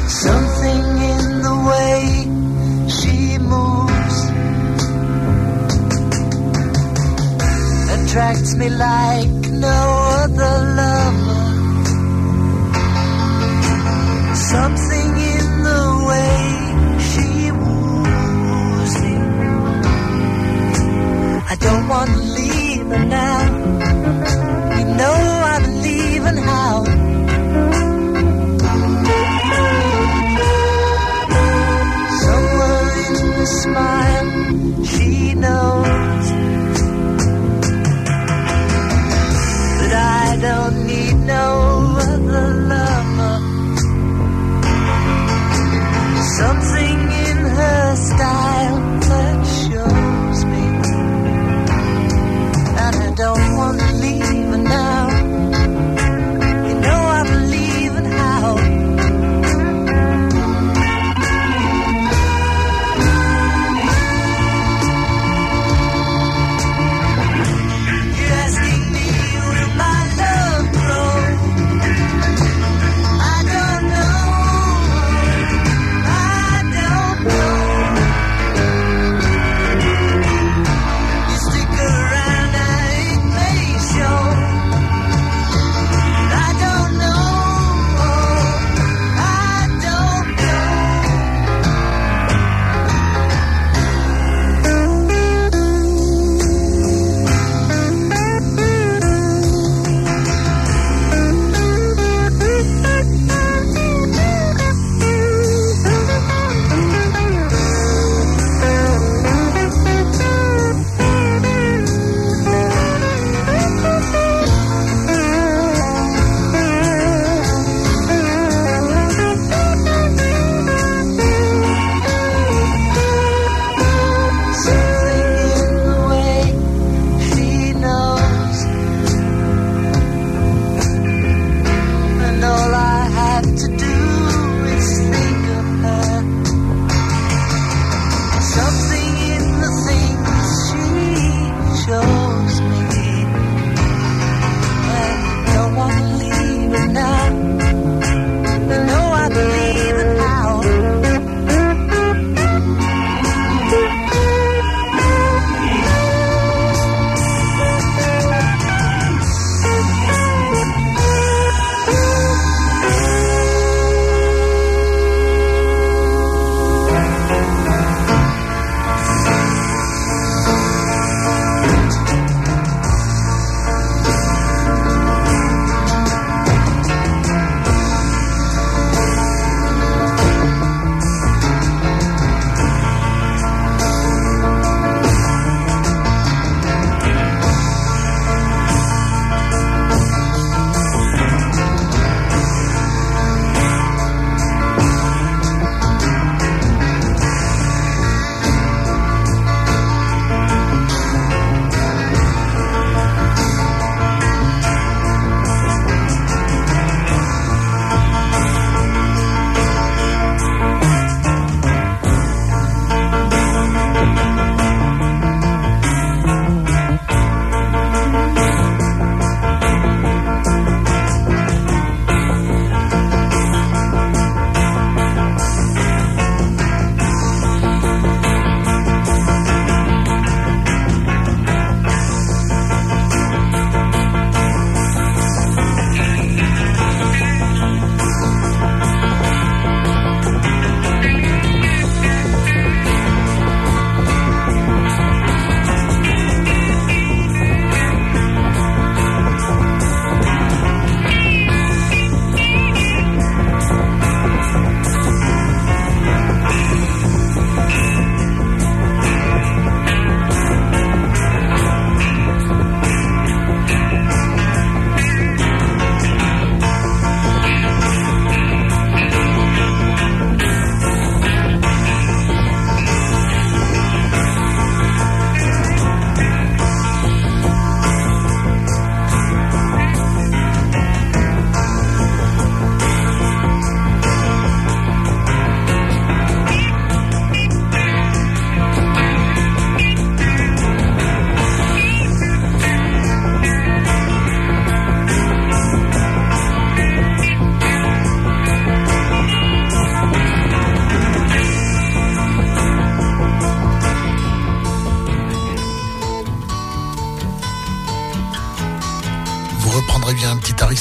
Something 0.08 0.84
in 1.12 1.41
the 1.47 1.56
way 1.70 1.97
she 2.97 3.38
moves 3.39 4.20
attracts 7.95 8.56
me 8.56 8.70
like 8.70 9.52
no 9.52 9.80
other 10.24 10.56
lover. 10.80 11.41
Something 14.36 15.10
in 15.36 15.45
the 15.70 15.84
way 16.10 16.38
she 17.10 17.52
woos 17.52 18.93
me. 19.04 19.16
I 21.52 21.56
don't 21.60 21.88
want 21.88 22.10
to 22.10 22.20
leave 22.38 22.88
her 22.88 23.06
now. 23.06 23.18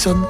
Bien 0.07 0.28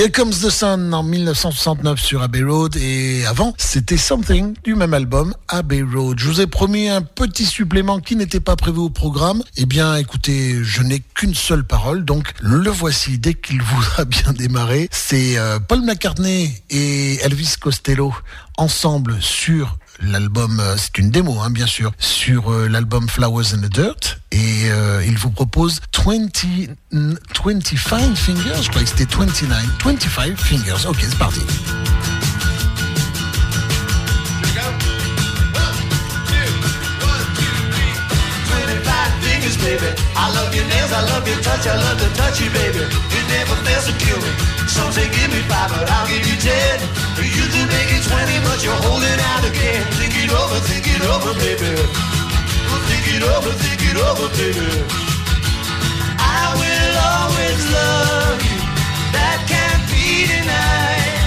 Here 0.00 0.10
Comes 0.10 0.40
the 0.40 0.48
Sun 0.48 0.94
en 0.94 1.02
1969 1.02 2.00
sur 2.00 2.22
Abbey 2.22 2.42
Road 2.42 2.74
et 2.76 3.26
avant 3.26 3.52
c'était 3.58 3.98
Something 3.98 4.54
du 4.64 4.74
même 4.74 4.94
album 4.94 5.34
Abbey 5.46 5.82
Road. 5.82 6.18
Je 6.18 6.26
vous 6.26 6.40
ai 6.40 6.46
promis 6.46 6.88
un 6.88 7.02
petit 7.02 7.44
supplément 7.44 8.00
qui 8.00 8.16
n'était 8.16 8.40
pas 8.40 8.56
prévu 8.56 8.78
au 8.78 8.88
programme. 8.88 9.42
Eh 9.58 9.66
bien 9.66 9.96
écoutez, 9.96 10.64
je 10.64 10.82
n'ai 10.82 11.00
qu'une 11.00 11.34
seule 11.34 11.64
parole 11.64 12.06
donc 12.06 12.32
le 12.40 12.70
voici 12.70 13.18
dès 13.18 13.34
qu'il 13.34 13.60
voudra 13.60 14.06
bien 14.06 14.32
démarrer. 14.32 14.88
C'est 14.90 15.36
euh, 15.36 15.58
Paul 15.58 15.82
McCartney 15.82 16.50
et 16.70 17.16
Elvis 17.16 17.56
Costello 17.60 18.14
ensemble 18.56 19.18
sur 19.20 19.76
l'album, 20.00 20.60
euh, 20.60 20.76
c'est 20.78 20.96
une 20.96 21.10
démo 21.10 21.40
hein, 21.40 21.50
bien 21.50 21.66
sûr, 21.66 21.92
sur 21.98 22.50
euh, 22.50 22.68
l'album 22.68 23.06
Flowers 23.06 23.52
in 23.52 23.58
the 23.58 23.70
Dirt 23.70 24.19
et 24.40 24.70
euh, 24.70 25.04
il 25.06 25.18
vous 25.18 25.30
propose 25.30 25.80
20, 26.02 26.32
25 26.92 28.16
fingers, 28.16 28.62
je 28.62 28.70
crois 28.70 28.82
que 28.82 28.88
c'était 28.88 29.06
29, 29.14 29.52
25 29.84 30.38
fingers. 30.38 30.86
Ok, 30.88 30.96
c'est 31.00 31.18
parti. 31.18 31.40
25 38.48 38.90
fingers, 39.20 39.56
baby. 39.58 39.92
I 40.16 40.32
love 40.34 40.54
your 40.54 40.64
nails, 40.68 40.92
I 40.92 41.02
love 41.12 41.28
your 41.28 41.40
touch, 41.42 41.66
I 41.66 41.76
love 41.76 41.98
to 42.00 42.08
touch 42.16 42.40
you, 42.40 42.48
baby. 42.50 42.80
You 43.12 43.20
never 43.28 43.56
fail 43.64 43.82
to 43.82 43.92
kill 43.98 44.16
me. 44.16 44.32
Some 44.66 44.90
say 44.92 45.08
give 45.10 45.30
me 45.30 45.40
five, 45.52 45.70
but 45.70 45.90
I'll 45.90 46.06
give 46.08 46.26
you 46.26 46.36
ten. 46.40 46.80
You 47.20 47.44
can 47.52 47.68
make 47.68 47.92
it 47.92 48.08
twenty, 48.08 48.40
but 48.40 48.64
you're 48.64 48.80
holding 48.88 49.20
out 49.20 49.44
again. 49.44 49.84
Think 50.00 50.16
it 50.16 50.32
over, 50.32 50.56
think 50.64 50.86
it 50.88 51.02
over, 51.04 51.34
baby. 51.34 52.19
Think 52.88 53.06
it 53.16 53.22
over, 53.22 53.50
think 53.62 53.80
it 53.90 53.96
over, 53.96 54.28
baby. 54.38 54.70
I 56.18 56.54
will 56.60 56.94
always 57.10 57.60
love 57.74 58.38
you. 58.46 58.58
That 59.16 59.38
can't 59.50 59.84
be 59.90 60.30
denied. 60.30 61.18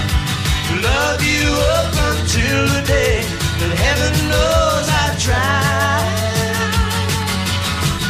Love 0.80 1.20
you 1.20 1.44
up 1.76 1.92
until 2.12 2.60
the 2.74 2.82
day 2.86 3.20
that 3.60 3.72
heaven 3.84 4.14
knows 4.32 4.86
I 4.88 5.06
tried. 5.20 6.72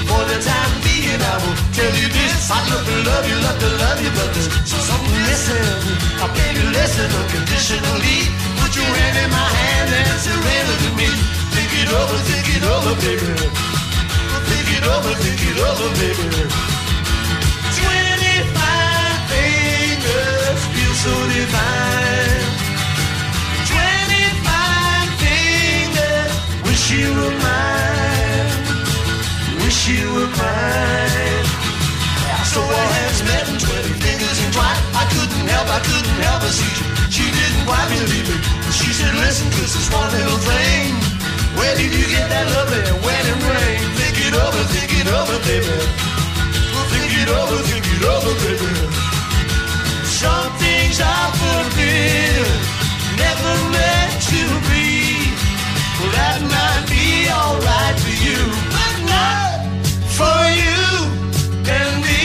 For 0.09 0.23
the 0.31 0.39
time 0.39 0.73
being, 0.87 1.19
I 1.19 1.37
will 1.43 1.59
tell 1.75 1.95
you 1.95 2.09
this. 2.09 2.51
I 2.51 2.61
love 2.71 2.85
to 2.87 2.97
love 3.11 3.25
you, 3.29 3.37
love 3.43 3.59
to 3.59 3.71
love 3.83 3.99
you, 4.05 4.11
but 4.15 4.29
there's 4.35 4.51
something 4.63 5.23
missing. 5.27 5.67
I 6.23 6.27
baby, 6.31 6.63
listen 6.71 7.09
unconditionally. 7.11 8.31
Put 8.61 8.73
your 8.79 8.87
hand 8.87 9.17
in 9.19 9.31
my 9.31 9.49
hand 9.61 9.89
and 9.91 10.19
surrender 10.23 10.77
to 10.85 10.91
me. 10.99 11.44
Think 11.75 11.91
it 11.91 11.95
over, 11.99 12.19
think 12.23 12.47
it 12.55 12.63
over, 12.63 12.95
baby. 13.03 13.35
Think 14.47 14.69
it 14.79 14.87
over, 14.87 15.11
think 15.19 15.43
it 15.43 15.59
over, 15.59 15.91
baby. 15.99 16.47
Twenty-five 17.75 19.19
fingers 19.27 20.61
feel 20.71 20.95
so 21.03 21.11
divine. 21.35 22.47
Twenty-five 23.67 25.09
fingers, 25.19 26.31
wish 26.63 26.95
you 26.95 27.11
were 27.11 27.35
mine. 27.43 28.55
Wish 29.67 29.91
you 29.91 30.07
were 30.15 30.31
mine. 30.31 31.47
So 32.55 32.63
our 32.63 32.87
hands 32.95 33.21
met 33.27 33.51
and 33.51 33.59
twenty 33.59 33.99
fingers 33.99 34.39
entwined. 34.47 34.79
I 34.95 35.11
couldn't 35.11 35.47
help, 35.51 35.67
I 35.75 35.81
couldn't 35.83 36.23
help 36.23 36.39
but 36.39 36.55
see 36.55 36.71
you. 36.71 36.87
She 37.11 37.27
didn't 37.27 37.67
quite 37.67 37.91
believe 37.91 38.31
it. 38.31 38.41
She 38.71 38.95
said, 38.95 39.13
listen, 39.19 39.51
cause 39.51 39.75
it's 39.75 39.91
one 39.91 40.07
little 40.15 40.39
thing. 40.39 41.14
Where 41.59 41.75
did 41.77 41.93
you 41.95 42.07
get 42.11 42.27
that 42.31 42.47
loving 42.57 42.89
when 43.05 43.23
it 43.33 43.39
rains? 43.47 43.87
Think 43.99 44.17
it 44.27 44.35
over, 44.35 44.63
think 44.75 44.91
it 45.01 45.09
over, 45.09 45.39
baby. 45.47 45.77
Think 46.93 47.13
it 47.23 47.29
over, 47.31 47.59
think 47.71 47.87
it 47.95 48.03
over, 48.05 48.35
baby. 48.45 48.73
Some 50.05 50.51
things 50.59 51.01
are 51.01 51.31
forbidden, 51.41 52.53
never 53.19 53.55
meant 53.75 54.15
to 54.33 54.43
be. 54.69 55.31
Well, 55.99 56.13
that 56.19 56.39
might 56.43 56.85
be 56.91 57.29
alright 57.31 57.97
for 58.03 58.15
you, 58.27 58.41
but 58.75 58.97
not 59.15 59.55
for 60.19 60.41
you 60.63 60.83
and 61.71 61.93
me. 62.05 62.25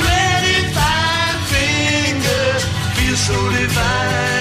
Twenty-five 0.00 1.38
fingers 1.52 2.62
feel 2.96 3.16
so 3.16 3.36
divine. 3.56 4.37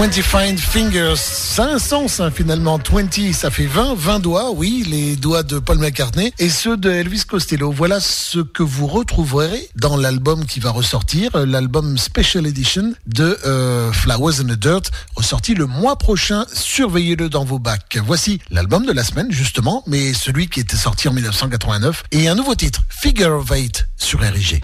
25 0.00 0.58
Fingers, 0.58 1.16
500 1.18 2.06
hein, 2.20 2.30
finalement, 2.30 2.78
20 2.78 3.34
ça 3.34 3.50
fait 3.50 3.66
20, 3.66 3.94
20 3.96 4.20
doigts, 4.20 4.50
oui, 4.50 4.82
les 4.88 5.14
doigts 5.14 5.42
de 5.42 5.58
Paul 5.58 5.76
McCartney 5.76 6.32
et 6.38 6.48
ceux 6.48 6.78
de 6.78 6.90
Elvis 6.90 7.24
Costello. 7.28 7.70
Voilà 7.70 8.00
ce 8.00 8.38
que 8.38 8.62
vous 8.62 8.86
retrouverez 8.86 9.68
dans 9.76 9.98
l'album 9.98 10.46
qui 10.46 10.58
va 10.58 10.70
ressortir, 10.70 11.36
euh, 11.36 11.44
l'album 11.44 11.98
Special 11.98 12.46
Edition 12.46 12.94
de 13.06 13.38
euh, 13.44 13.92
Flowers 13.92 14.40
and 14.40 14.44
the 14.44 14.58
Dirt, 14.58 14.90
ressorti 15.16 15.54
le 15.54 15.66
mois 15.66 15.96
prochain, 15.96 16.46
surveillez-le 16.50 17.28
dans 17.28 17.44
vos 17.44 17.58
bacs. 17.58 17.98
Voici 18.02 18.40
l'album 18.48 18.86
de 18.86 18.92
la 18.92 19.04
semaine 19.04 19.30
justement, 19.30 19.84
mais 19.86 20.14
celui 20.14 20.48
qui 20.48 20.60
était 20.60 20.78
sorti 20.78 21.08
en 21.08 21.12
1989 21.12 22.04
et 22.12 22.26
un 22.26 22.36
nouveau 22.36 22.54
titre, 22.54 22.80
Figure 22.88 23.32
of 23.32 23.50
Eight 23.52 23.86
sur 23.98 24.20
RIG. 24.20 24.62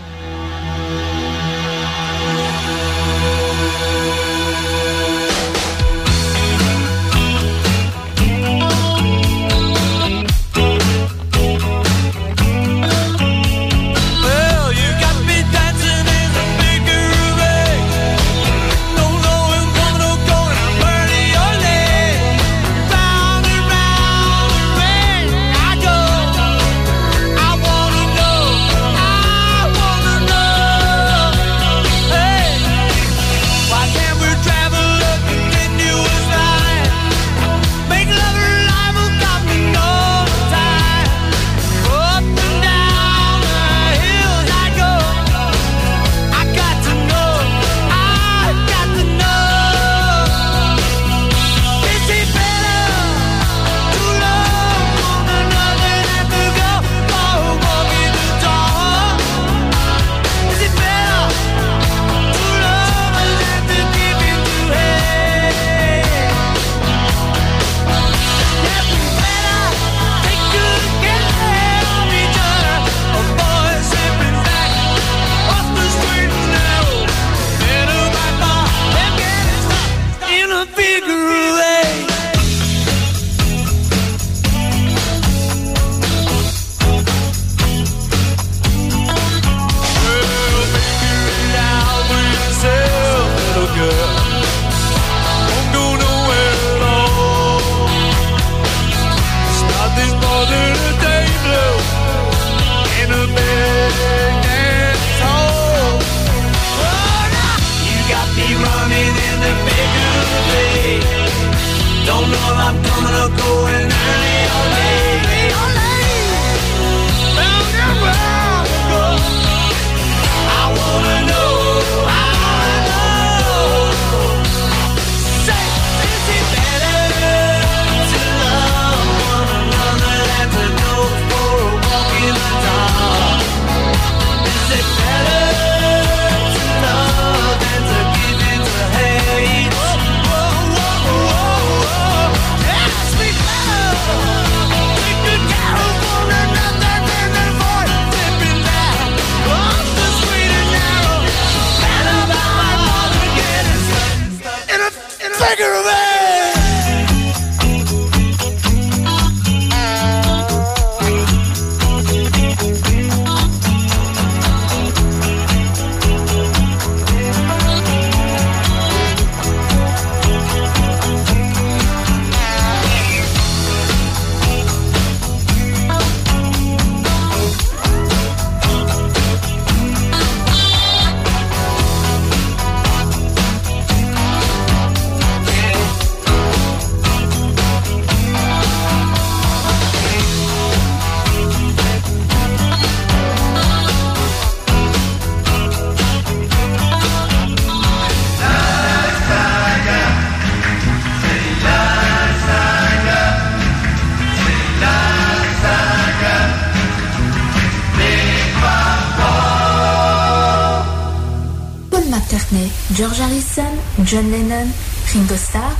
John 214.06 214.30
Lennon, 214.30 214.68
Ringo 215.12 215.34
Starr 215.34 215.72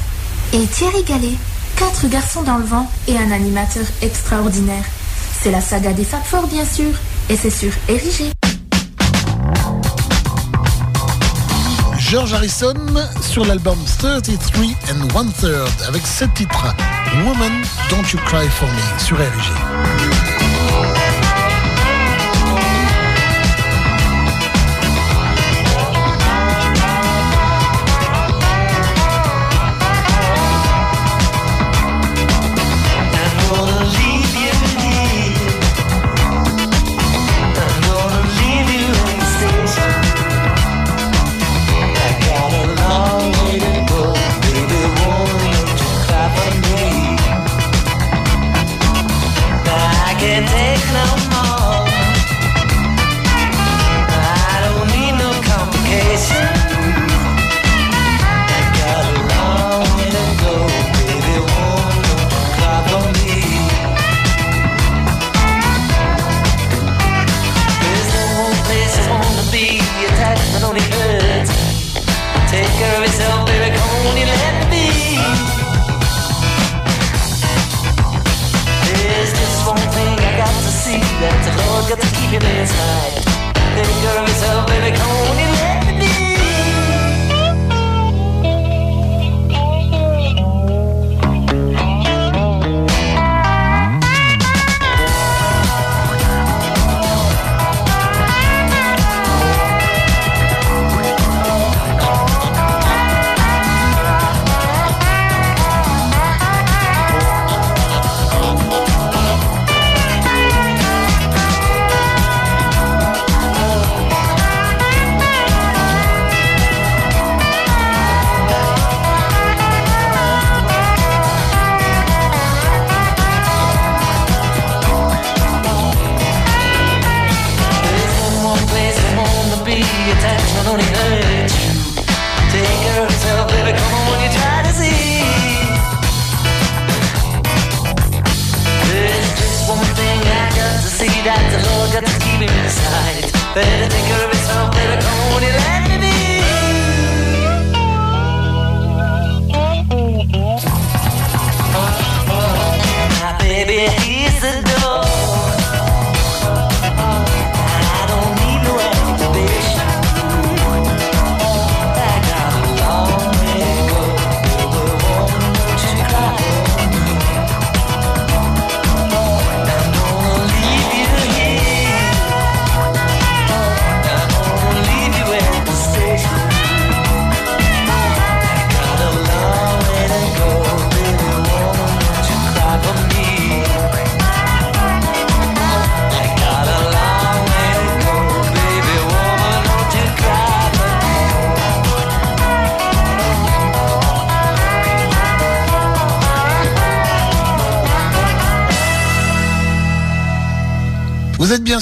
et 0.52 0.66
Thierry 0.66 1.04
Gallet. 1.04 1.36
Quatre 1.76 2.08
garçons 2.08 2.42
dans 2.42 2.58
le 2.58 2.64
vent 2.64 2.90
et 3.06 3.16
un 3.16 3.30
animateur 3.30 3.84
extraordinaire. 4.02 4.84
C'est 5.40 5.52
la 5.52 5.60
saga 5.60 5.92
des 5.92 6.02
Fab 6.02 6.24
Four, 6.24 6.48
bien 6.48 6.64
sûr, 6.64 6.90
et 7.28 7.36
c'est 7.36 7.50
sur 7.50 7.70
Érigé. 7.88 8.32
George 11.98 12.34
Harrison 12.34 12.74
sur 13.20 13.44
l'album 13.44 13.78
33 13.98 14.64
and 14.90 15.16
One 15.16 15.32
Third 15.40 15.70
avec 15.86 16.04
ce 16.04 16.24
titre 16.24 16.74
Woman, 17.24 17.52
Don't 17.90 18.10
You 18.12 18.18
Cry 18.26 18.48
For 18.48 18.68
Me 18.68 18.98
sur 18.98 19.20
Érigé. 19.20 20.35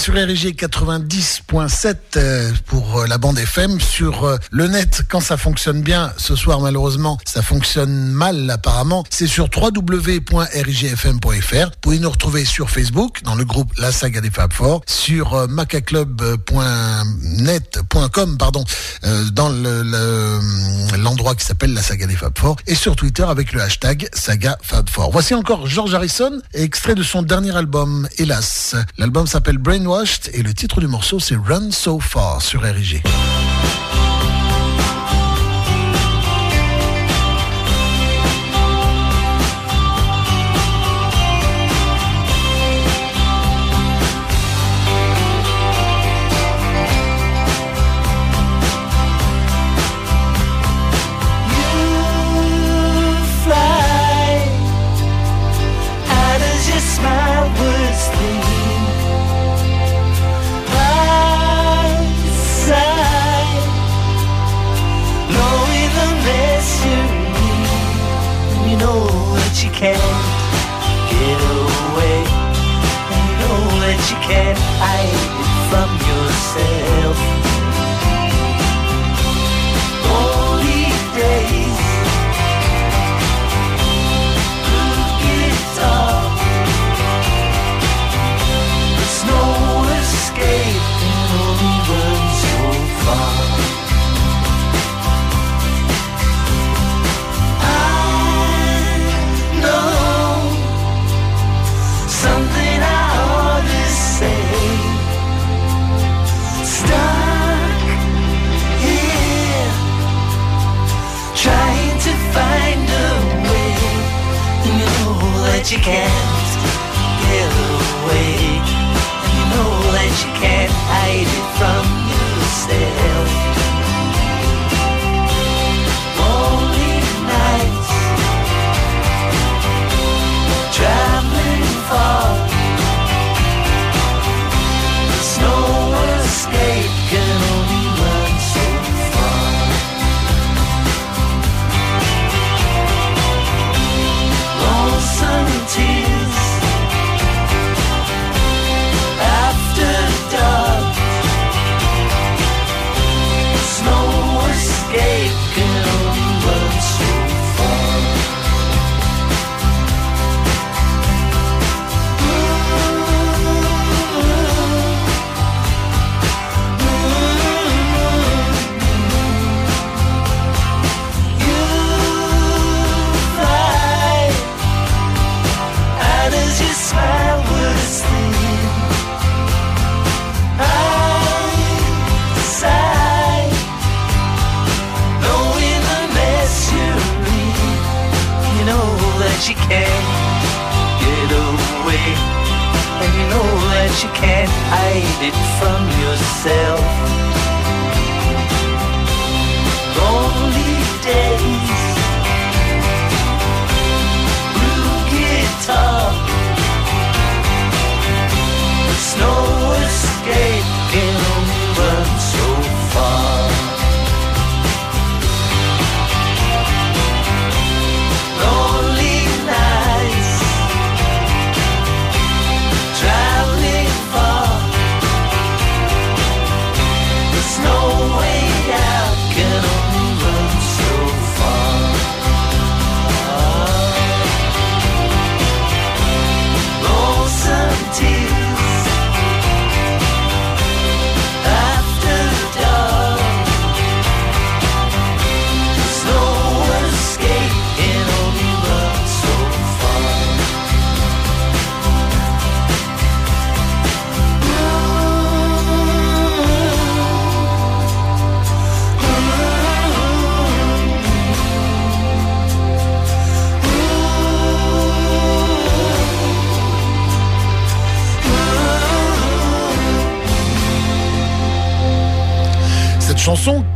sur 0.04 0.12
RG 0.12 0.52
90.7 0.52 1.96
euh, 2.16 2.52
pour 2.66 2.98
euh, 2.98 3.06
la 3.06 3.16
bande 3.16 3.38
FM, 3.38 3.80
sur 3.80 4.24
euh, 4.24 4.36
le 4.50 4.66
net 4.66 5.04
quand 5.08 5.20
ça 5.20 5.38
fonctionne 5.38 5.80
bien. 5.80 6.12
Ce 6.18 6.36
soir, 6.36 6.60
malheureusement, 6.60 7.16
ça 7.24 7.40
fonctionne 7.40 8.10
mal 8.10 8.50
apparemment. 8.50 9.04
C'est 9.08 9.26
sur 9.26 9.48
www.rigfm.fr. 9.56 11.64
Vous 11.64 11.70
pouvez 11.80 11.98
nous 12.00 12.10
retrouver 12.10 12.44
sur 12.44 12.68
Facebook, 12.68 13.22
dans 13.22 13.34
le 13.34 13.46
groupe 13.46 13.72
La 13.78 13.92
Saga 13.92 14.20
des 14.20 14.30
Fab 14.30 14.52
sur 14.86 15.48
macaclub.net 15.48 17.78
pardon, 18.38 18.64
euh, 19.04 19.24
dans 19.30 19.50
l'endroit 20.98 21.34
qui 21.34 21.44
s'appelle 21.44 21.74
la 21.74 21.82
saga 21.82 22.06
des 22.06 22.16
Fab 22.16 22.36
Four, 22.36 22.56
et 22.66 22.74
sur 22.74 22.96
Twitter 22.96 23.22
avec 23.22 23.52
le 23.52 23.62
hashtag 23.62 24.08
saga 24.12 24.58
Fab 24.62 24.88
Four. 24.88 25.10
Voici 25.12 25.34
encore 25.34 25.66
George 25.66 25.94
Harrison, 25.94 26.40
extrait 26.52 26.94
de 26.94 27.02
son 27.02 27.22
dernier 27.22 27.56
album, 27.56 28.08
Hélas. 28.18 28.74
L'album 28.98 29.26
s'appelle 29.26 29.58
Brainwashed 29.58 30.30
et 30.32 30.42
le 30.42 30.54
titre 30.54 30.80
du 30.80 30.86
morceau 30.86 31.20
c'est 31.20 31.36
Run 31.36 31.70
So 31.70 32.00
Far 32.00 32.42
sur 32.42 32.62
RIG. 32.62 33.02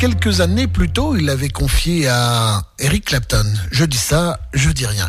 Quelques 0.08 0.40
années 0.40 0.66
plus 0.66 0.88
tôt, 0.90 1.16
il 1.16 1.26
l'avait 1.26 1.48
confiée 1.50 2.08
à 2.08 2.62
Eric 2.78 3.06
Clapton. 3.06 3.44
Je 3.70 3.84
dis 3.84 3.98
ça, 3.98 4.38
je 4.54 4.70
dis 4.70 4.86
rien. 4.86 5.08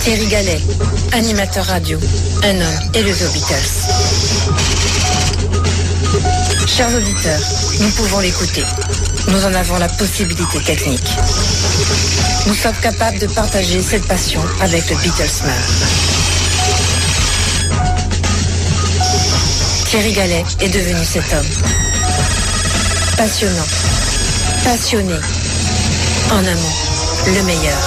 Thierry 0.00 0.26
Gallet, 0.28 0.60
animateur 1.12 1.64
radio, 1.66 1.98
un 2.44 2.54
homme 2.54 2.90
élevé 2.94 3.26
aux 3.26 3.32
Beatles. 3.32 3.54
Chers 6.66 6.94
auditeurs, 6.94 7.40
nous 7.80 7.90
pouvons 7.90 8.20
l'écouter. 8.20 8.64
Nous 9.34 9.46
en 9.46 9.54
avons 9.54 9.78
la 9.78 9.88
possibilité 9.88 10.60
technique. 10.60 11.10
Nous 12.46 12.54
sommes 12.54 12.76
capables 12.80 13.18
de 13.18 13.26
partager 13.26 13.82
cette 13.82 14.06
passion 14.06 14.40
avec 14.60 14.88
le 14.88 14.94
Beatlesman. 14.94 15.52
Thierry 19.86 20.12
Gallet 20.12 20.44
est 20.60 20.68
devenu 20.68 21.04
cet 21.04 21.32
homme. 21.32 21.48
Passionnant, 23.16 23.66
passionné, 24.62 25.18
en 26.30 26.38
un 26.38 26.54
mot, 26.54 26.76
le 27.26 27.42
meilleur. 27.42 27.78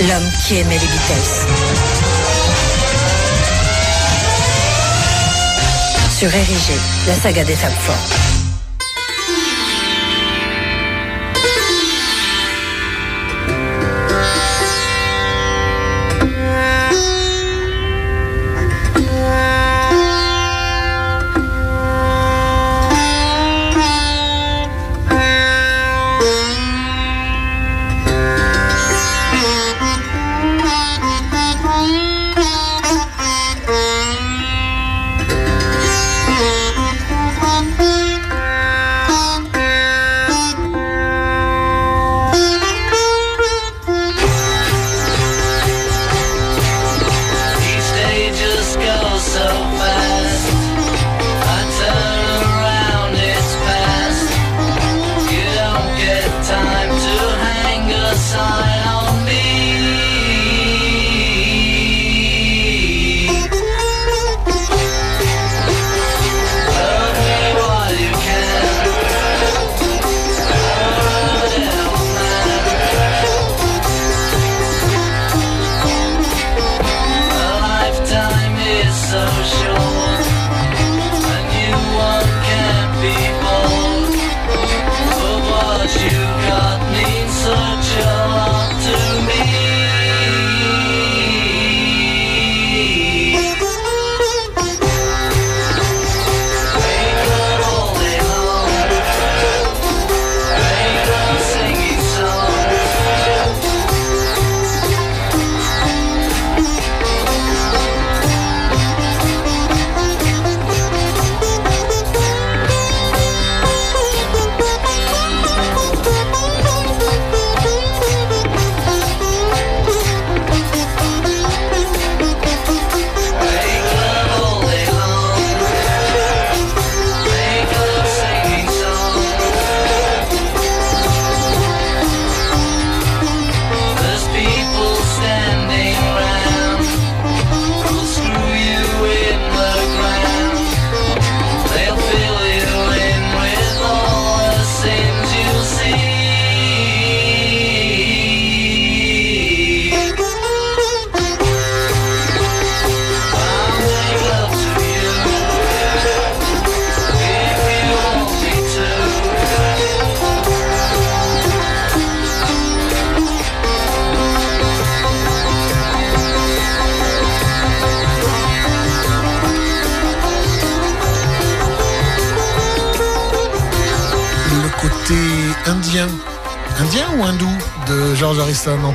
L'homme 0.00 0.30
qui 0.44 0.56
aimait 0.56 0.78
les 0.80 0.80
Beatles. 0.80 1.46
Sur 6.18 6.34
Érigé, 6.34 6.74
la 7.06 7.14
saga 7.14 7.44
des 7.44 7.54
Fab 7.54 7.72
Four. 7.72 8.35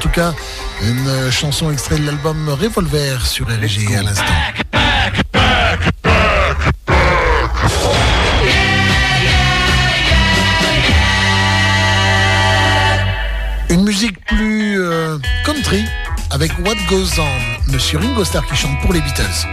Tout 0.02 0.10
cas, 0.10 0.34
une 0.82 1.30
chanson 1.30 1.72
extraite 1.72 2.02
de 2.02 2.08
l'album 2.08 2.50
Revolver 2.50 3.24
sur 3.24 3.46
RG 3.46 3.96
à 3.96 4.02
l'instant. 4.02 4.24
Une 13.70 13.84
musique 13.84 14.20
plus 14.26 14.82
euh, 14.82 15.20
country 15.46 15.86
avec 16.32 16.52
What 16.66 16.76
Goes 16.90 17.20
On, 17.20 17.72
Monsieur 17.72 18.00
Ringo 18.00 18.26
Starr 18.26 18.46
qui 18.48 18.56
chante 18.56 18.82
pour 18.82 18.94
les 18.94 19.02
Beatles. 19.02 19.48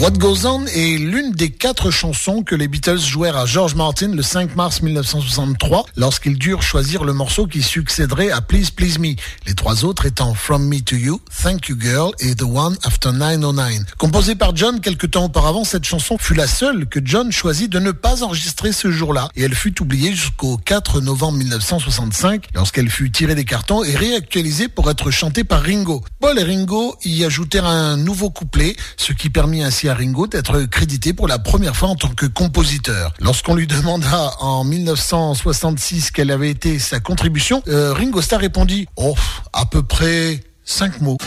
What 0.00 0.12
Goes 0.12 0.46
On 0.46 0.64
est 0.64 0.96
l'une 0.96 1.32
des 1.32 1.50
quatre 1.50 1.90
chansons 1.90 2.42
que 2.42 2.54
les 2.54 2.68
Beatles 2.68 3.00
jouèrent 3.00 3.36
à 3.36 3.44
George 3.44 3.74
Martin 3.74 4.08
le 4.08 4.22
5 4.22 4.56
mars 4.56 4.80
1963 4.80 5.84
lorsqu'ils 5.96 6.38
durent 6.38 6.62
choisir 6.62 7.04
le 7.04 7.12
morceau 7.12 7.46
qui 7.46 7.60
succéderait 7.60 8.30
à 8.30 8.40
Please 8.40 8.70
Please 8.74 8.98
Me. 8.98 9.14
Les 9.46 9.54
trois 9.54 9.84
autres 9.84 10.06
étant 10.06 10.32
From 10.32 10.66
Me 10.66 10.80
to 10.80 10.96
You, 10.96 11.20
Thank 11.42 11.68
You 11.68 11.76
Girl 11.78 12.12
et 12.18 12.34
The 12.34 12.44
One 12.44 12.78
After 12.82 13.12
909. 13.12 13.94
Composée 13.98 14.36
par 14.36 14.56
John 14.56 14.80
quelque 14.80 15.06
temps 15.06 15.26
auparavant, 15.26 15.64
cette 15.64 15.84
chanson 15.84 16.16
fut 16.16 16.32
la 16.32 16.46
seule 16.46 16.86
que 16.86 17.00
John 17.04 17.30
choisit 17.30 17.70
de 17.70 17.78
ne 17.78 17.90
pas 17.90 18.22
enregistrer 18.22 18.72
ce 18.72 18.90
jour-là 18.90 19.28
et 19.36 19.42
elle 19.42 19.54
fut 19.54 19.82
oubliée 19.82 20.14
jusqu'au 20.14 20.56
4 20.56 21.02
novembre 21.02 21.36
1965 21.36 22.46
lorsqu'elle 22.54 22.88
fut 22.88 23.10
tirée 23.10 23.34
des 23.34 23.44
cartons 23.44 23.84
et 23.84 23.94
réactualisée 23.94 24.68
pour 24.68 24.90
être 24.90 25.10
chantée 25.10 25.44
par 25.44 25.62
Ringo. 25.62 26.02
Paul 26.20 26.38
et 26.38 26.42
Ringo 26.42 26.96
y 27.04 27.22
ajoutèrent 27.22 27.66
un 27.66 27.98
nouveau 27.98 28.30
couplet, 28.30 28.74
ce 28.96 29.12
qui 29.12 29.28
permit 29.28 29.62
ainsi 29.62 29.89
à 29.89 29.89
Ringo 29.94 30.26
d'être 30.26 30.60
crédité 30.62 31.12
pour 31.12 31.28
la 31.28 31.38
première 31.38 31.76
fois 31.76 31.88
en 31.88 31.96
tant 31.96 32.08
que 32.08 32.26
compositeur. 32.26 33.12
Lorsqu'on 33.20 33.54
lui 33.54 33.66
demanda 33.66 34.32
en 34.40 34.64
1966 34.64 36.10
quelle 36.10 36.30
avait 36.30 36.50
été 36.50 36.78
sa 36.78 37.00
contribution, 37.00 37.62
euh, 37.68 37.92
Ringo 37.92 38.20
Starr 38.20 38.40
répondit 38.40 38.86
«Oh, 38.96 39.14
à 39.52 39.66
peu 39.66 39.82
près 39.82 40.40
cinq 40.64 41.00
mots». 41.00 41.18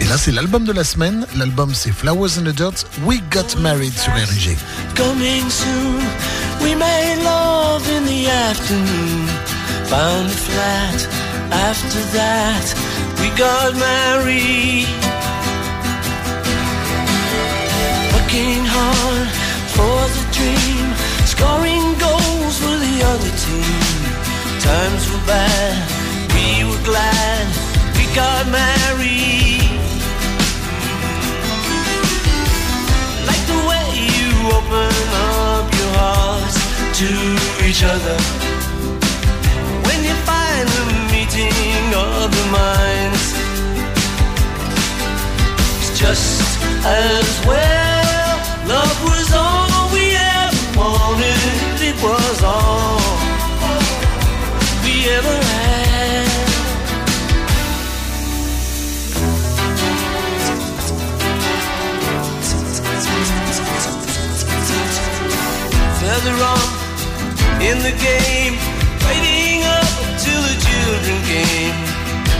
Et 0.00 0.04
là, 0.08 0.18
c'est 0.18 0.30
l'album 0.30 0.64
de 0.64 0.72
la 0.72 0.84
semaine. 0.84 1.26
L'album, 1.36 1.74
c'est 1.74 1.90
Flowers 1.90 2.38
in 2.38 2.42
the 2.42 2.54
Dirt, 2.54 2.86
We 3.02 3.20
Got 3.32 3.60
Married 3.60 3.92
sur 3.98 4.12
RG. 4.12 4.56
Working 18.36 18.66
hard 18.68 19.28
for 19.72 19.96
the 20.12 20.24
dream. 20.36 20.86
Scoring 21.24 21.86
goals 21.96 22.56
for 22.60 22.76
the 22.84 22.96
other 23.12 23.32
team. 23.32 23.80
Times 24.60 25.08
were 25.08 25.24
bad. 25.24 25.76
We 26.36 26.68
were 26.68 26.84
glad 26.84 27.44
we 27.96 28.04
got 28.12 28.44
married. 28.52 29.72
Like 33.24 33.42
the 33.48 33.60
way 33.70 33.88
you 34.04 34.28
open 34.52 34.92
up 35.32 35.64
your 35.80 35.92
heart 35.96 36.56
to 37.00 37.08
each 37.64 37.82
other. 37.88 38.18
When 39.88 40.00
you 40.04 40.16
find 40.28 40.68
the 40.76 40.84
meeting 41.08 41.88
of 41.96 42.28
the 42.36 42.46
minds, 42.52 43.24
it's 45.80 45.98
just 45.98 46.60
as 46.84 47.46
well. 47.46 47.95
Love 48.68 49.02
was 49.04 49.32
all 49.32 49.92
we 49.92 50.16
ever 50.16 50.78
wanted. 50.78 51.38
It 51.88 51.96
was 52.02 52.42
all 52.42 52.98
we 54.82 55.08
ever 55.08 55.36
had. 55.44 55.66
In 67.66 67.78
the 67.78 67.90
game, 67.90 68.54
waiting 69.06 69.64
up 69.64 69.90
till 70.22 70.42
the 70.42 70.56
children 70.68 71.18
came. 71.24 71.74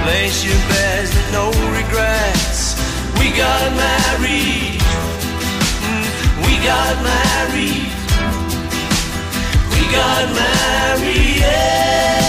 Place 0.04 0.44
your 0.44 0.54
and 0.54 1.32
no 1.32 1.50
regrets. 1.72 2.76
We 3.18 3.30
got 3.36 3.72
married. 3.74 4.75
We 6.66 6.72
got 6.72 7.00
married. 7.00 7.92
We 9.70 9.82
got 9.94 10.34
married. 10.34 11.36
Yeah. 11.38 12.25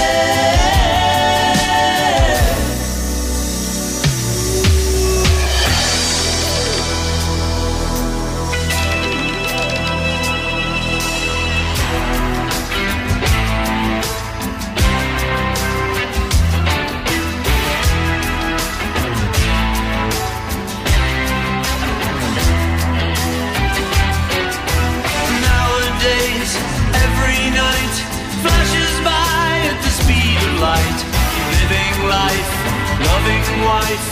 Wife, 33.63 34.07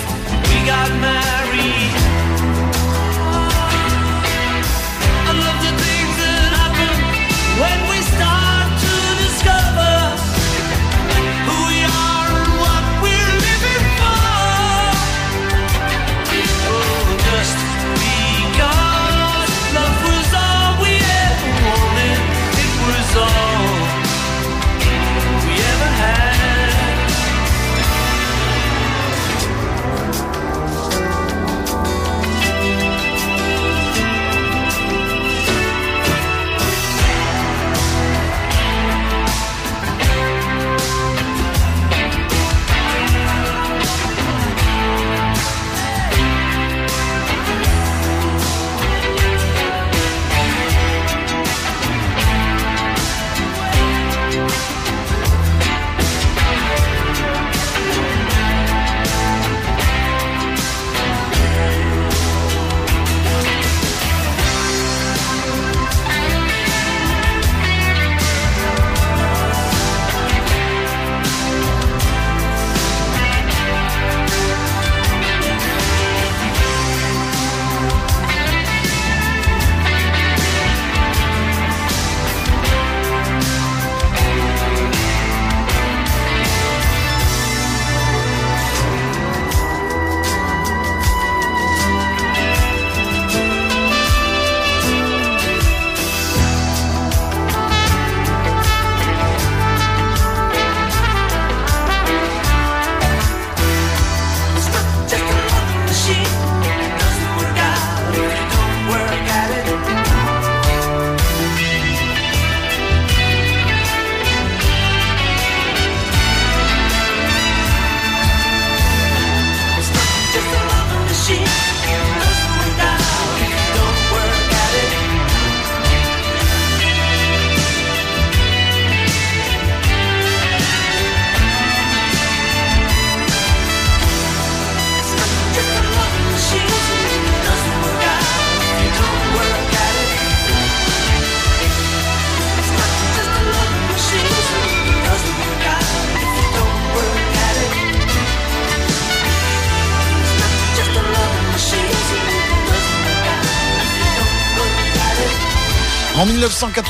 we 0.49 0.65
got 0.65 0.89
married. 1.01 1.84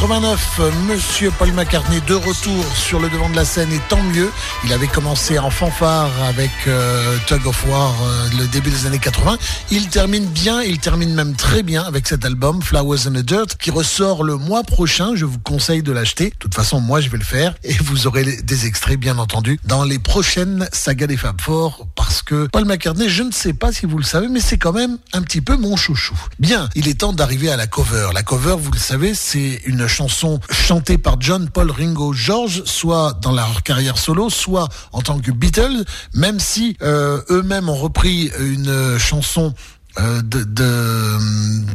1989, 0.05 0.59
euh, 0.59 0.71
Monsieur 0.87 1.31
Paul 1.31 1.51
McCartney 1.53 1.99
de 2.01 2.13
retour 2.13 2.63
sur 2.75 2.99
le 2.99 3.09
devant 3.09 3.27
de 3.27 3.35
la 3.35 3.43
scène 3.43 3.71
et 3.73 3.79
tant 3.89 4.03
mieux. 4.03 4.29
Il 4.63 4.71
avait 4.71 4.85
commencé 4.85 5.39
en 5.39 5.49
fanfare 5.49 6.11
avec 6.21 6.51
euh, 6.67 7.17
Tug 7.25 7.47
of 7.47 7.65
War 7.65 7.91
euh, 8.03 8.29
le 8.37 8.45
début 8.45 8.69
des 8.69 8.85
années 8.85 8.99
80. 8.99 9.39
Il 9.71 9.89
termine 9.89 10.25
bien, 10.27 10.61
il 10.61 10.77
termine 10.77 11.11
même 11.15 11.35
très 11.35 11.63
bien 11.63 11.81
avec 11.81 12.07
cet 12.07 12.23
album 12.23 12.61
Flowers 12.61 13.07
in 13.07 13.13
the 13.13 13.25
Dirt 13.25 13.57
qui 13.57 13.71
ressort 13.71 14.23
le 14.23 14.35
mois 14.35 14.61
prochain. 14.61 15.15
Je 15.15 15.25
vous 15.25 15.39
conseille 15.39 15.81
de 15.81 15.91
l'acheter. 15.91 16.25
De 16.25 16.35
toute 16.37 16.53
façon, 16.53 16.79
moi 16.81 17.01
je 17.01 17.09
vais 17.09 17.17
le 17.17 17.23
faire 17.23 17.55
et 17.63 17.73
vous 17.73 18.05
aurez 18.05 18.23
des 18.43 18.67
extraits 18.67 18.99
bien 18.99 19.17
entendu 19.17 19.59
dans 19.63 19.83
les 19.83 19.97
prochaines 19.97 20.69
sagas 20.71 21.07
des 21.07 21.17
Fab 21.17 21.41
Four 21.41 21.84
parce 22.05 22.21
que 22.21 22.47
Paul 22.51 22.65
McCartney, 22.65 23.09
je 23.09 23.23
ne 23.23 23.31
sais 23.31 23.53
pas 23.53 23.71
si 23.71 23.87
vous 23.87 23.97
le 23.97 24.03
savez, 24.03 24.27
mais 24.27 24.39
c'est 24.39 24.59
quand 24.59 24.73
même 24.73 24.99
un 25.13 25.23
petit 25.23 25.41
peu 25.41 25.57
mon 25.57 25.75
chouchou. 25.75 26.15
Bien, 26.39 26.69
il 26.75 26.87
est 26.87 26.99
temps 26.99 27.13
d'arriver 27.13 27.49
à 27.49 27.57
la 27.57 27.65
cover. 27.65 28.09
La 28.13 28.21
cover, 28.21 28.55
vous 28.59 28.69
le 28.69 28.77
savez, 28.77 29.15
c'est 29.15 29.61
une 29.65 29.87
chanson 29.87 30.39
chantée 30.51 30.99
par 30.99 31.19
John, 31.19 31.49
Paul, 31.49 31.71
Ringo, 31.71 32.13
George, 32.13 32.61
soit 32.65 33.17
dans 33.23 33.31
leur 33.31 33.63
carrière 33.63 33.97
solo, 33.97 34.29
soit 34.29 34.69
en 34.91 35.01
tant 35.01 35.19
que 35.19 35.31
Beatles, 35.31 35.83
même 36.13 36.39
si 36.39 36.77
euh, 36.83 37.21
eux-mêmes 37.31 37.69
ont 37.69 37.75
repris 37.75 38.31
une 38.39 38.99
chanson 38.99 39.55
euh, 39.99 40.21
de, 40.21 40.43
de, 40.43 41.17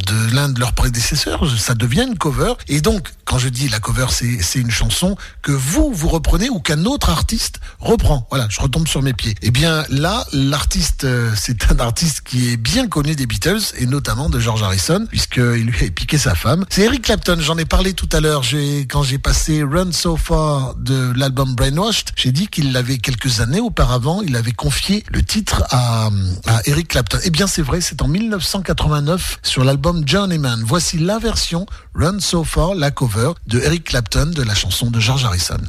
de 0.07 0.35
l'un 0.35 0.49
de 0.49 0.61
leurs 0.61 0.73
prédécesseurs, 0.73 1.43
ça 1.59 1.75
devient 1.75 2.07
une 2.09 2.19
cover. 2.19 2.55
Et 2.69 2.81
donc, 2.81 3.09
quand 3.25 3.39
je 3.39 3.49
dis 3.49 3.69
la 3.69 3.79
cover, 3.79 4.07
c'est 4.11 4.59
une 4.59 4.71
chanson 4.71 5.17
que 5.43 5.53
vous, 5.53 5.93
vous 5.93 6.09
reprenez 6.09 6.51
ou 6.51 6.61
qu'un 6.61 6.85
autre 6.85 7.11
artiste 7.11 7.61
reprend. 7.79 8.27
Voilà, 8.31 8.47
je 8.51 8.61
retombe 8.61 8.89
sur 8.89 9.03
mes 9.03 9.13
pieds. 9.13 9.35
Eh 9.43 9.51
bien 9.51 9.85
là, 9.89 10.25
l'artiste, 10.33 11.05
euh, 11.05 11.31
c'est 11.37 11.71
un 11.71 11.79
artiste 11.79 12.23
qui 12.25 12.51
est 12.51 12.57
bien 12.57 12.89
connu 12.89 13.15
des 13.15 13.27
Beatles 13.27 13.63
et 13.79 13.87
notamment 13.87 14.29
de 14.29 14.39
George 14.41 14.63
Harrison, 14.63 15.07
puisqu'il 15.09 15.67
lui 15.67 15.87
a 15.87 15.91
piqué 15.91 16.19
sa 16.19 16.35
femme. 16.35 16.65
C'est 16.71 16.83
Eric 16.83 17.03
Clapton, 17.03 17.39
j'en 17.41 17.57
ai 17.57 17.65
parlé 17.65 17.95
tout 17.95 18.09
à 18.13 18.21
l'heure. 18.21 18.43
Quand 18.89 19.03
j'ai 19.03 19.19
passé 19.19 19.63
Run 19.63 19.93
So 19.93 20.17
Far 20.17 20.75
de 20.75 21.13
l'album 21.17 21.55
Brainwashed, 21.55 22.11
j'ai 22.17 22.33
dit 22.33 22.49
qu'il 22.49 22.73
l'avait 22.73 22.99
quelques 22.99 23.41
années 23.41 23.61
auparavant, 23.61 24.23
il 24.23 24.35
avait 24.37 24.53
confié 24.53 25.05
le 25.11 25.23
titre 25.23 25.65
à, 25.71 26.11
à 26.47 26.61
Eric 26.65 26.89
Clapton. 26.89 27.19
Eh 27.23 27.31
bien 27.31 27.47
c'est 27.47 27.63
vrai, 27.63 27.81
c'est 27.81 28.03
en 28.03 28.10
1989 28.11 29.39
sur 29.43 29.65
l'album 29.65 30.03
Journeyman. 30.07 30.63
Voici 30.65 30.99
la 30.99 31.19
version 31.19 31.67
Run 31.95 32.21
So 32.21 32.45
Far, 32.45 32.75
la 32.75 32.91
cover 32.91 33.33
de 33.47 33.61
Eric 33.61 33.85
Clapton 33.85 34.27
de 34.27 34.43
la 34.43 34.55
chanson 34.55 34.91
de 34.91 35.01
George 35.01 35.25
Harrison. 35.25 35.61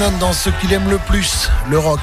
Dans 0.00 0.32
ce 0.32 0.48
qu'il 0.48 0.72
aime 0.72 0.88
le 0.88 0.96
plus, 0.96 1.50
le 1.68 1.78
rock. 1.78 2.00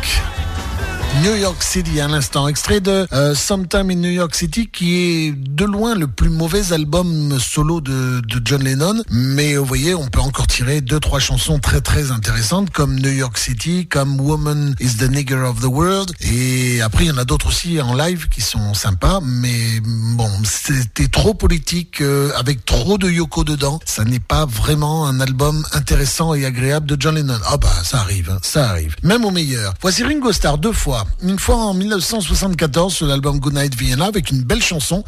New 1.23 1.33
York 1.33 1.63
City 1.63 1.99
à 1.99 2.07
l'instant, 2.07 2.47
extrait 2.47 2.79
de 2.79 3.07
euh, 3.11 3.33
Sometime 3.33 3.89
in 3.89 3.95
New 3.95 4.11
York 4.11 4.35
City 4.35 4.69
qui 4.69 4.97
est 4.99 5.33
de 5.57 5.65
loin 5.65 5.95
le 5.95 6.05
plus 6.05 6.29
mauvais 6.29 6.71
album 6.71 7.39
solo 7.39 7.81
de, 7.81 8.21
de 8.21 8.41
John 8.45 8.63
Lennon, 8.63 9.01
mais 9.09 9.57
vous 9.57 9.65
voyez 9.65 9.95
on 9.95 10.05
peut 10.05 10.19
encore 10.19 10.45
tirer 10.45 10.81
deux 10.81 10.99
trois 10.99 11.17
chansons 11.19 11.57
très 11.57 11.81
très 11.81 12.11
intéressantes 12.11 12.69
comme 12.69 12.99
New 12.99 13.09
York 13.09 13.39
City, 13.39 13.87
comme 13.87 14.21
Woman 14.21 14.75
is 14.79 14.97
the 14.97 15.09
Nigger 15.09 15.37
of 15.37 15.59
the 15.59 15.65
World 15.65 16.11
et 16.21 16.79
après 16.83 17.05
il 17.05 17.07
y 17.07 17.11
en 17.11 17.17
a 17.17 17.25
d'autres 17.25 17.47
aussi 17.47 17.81
en 17.81 17.95
live 17.95 18.29
qui 18.29 18.41
sont 18.41 18.75
sympas, 18.75 19.19
mais 19.23 19.79
bon 19.81 20.29
c'était 20.43 21.07
trop 21.07 21.33
politique 21.33 22.01
euh, 22.01 22.29
avec 22.37 22.63
trop 22.63 22.99
de 22.99 23.09
Yoko 23.09 23.43
dedans, 23.43 23.79
ça 23.83 24.03
n'est 24.03 24.19
pas 24.19 24.45
vraiment 24.45 25.07
un 25.07 25.19
album 25.19 25.65
intéressant 25.73 26.35
et 26.35 26.45
agréable 26.45 26.85
de 26.85 26.97
John 26.99 27.15
Lennon. 27.15 27.39
Ah 27.47 27.57
bah 27.57 27.67
ça 27.83 27.97
arrive, 28.01 28.29
hein, 28.29 28.37
ça 28.43 28.69
arrive, 28.69 28.95
même 29.01 29.25
au 29.25 29.31
meilleur. 29.31 29.73
Voici 29.81 30.03
Ringo 30.03 30.31
Starr 30.31 30.59
deux 30.59 30.71
fois 30.71 31.07
une 31.23 31.39
fois 31.39 31.55
en 31.55 31.73
1974 31.73 32.93
sur 32.93 33.07
l'album 33.07 33.39
Goodnight 33.39 33.75
Vienna 33.75 34.05
avec 34.05 34.29
une 34.29 34.43
belle 34.43 34.61
chanson 34.61 35.03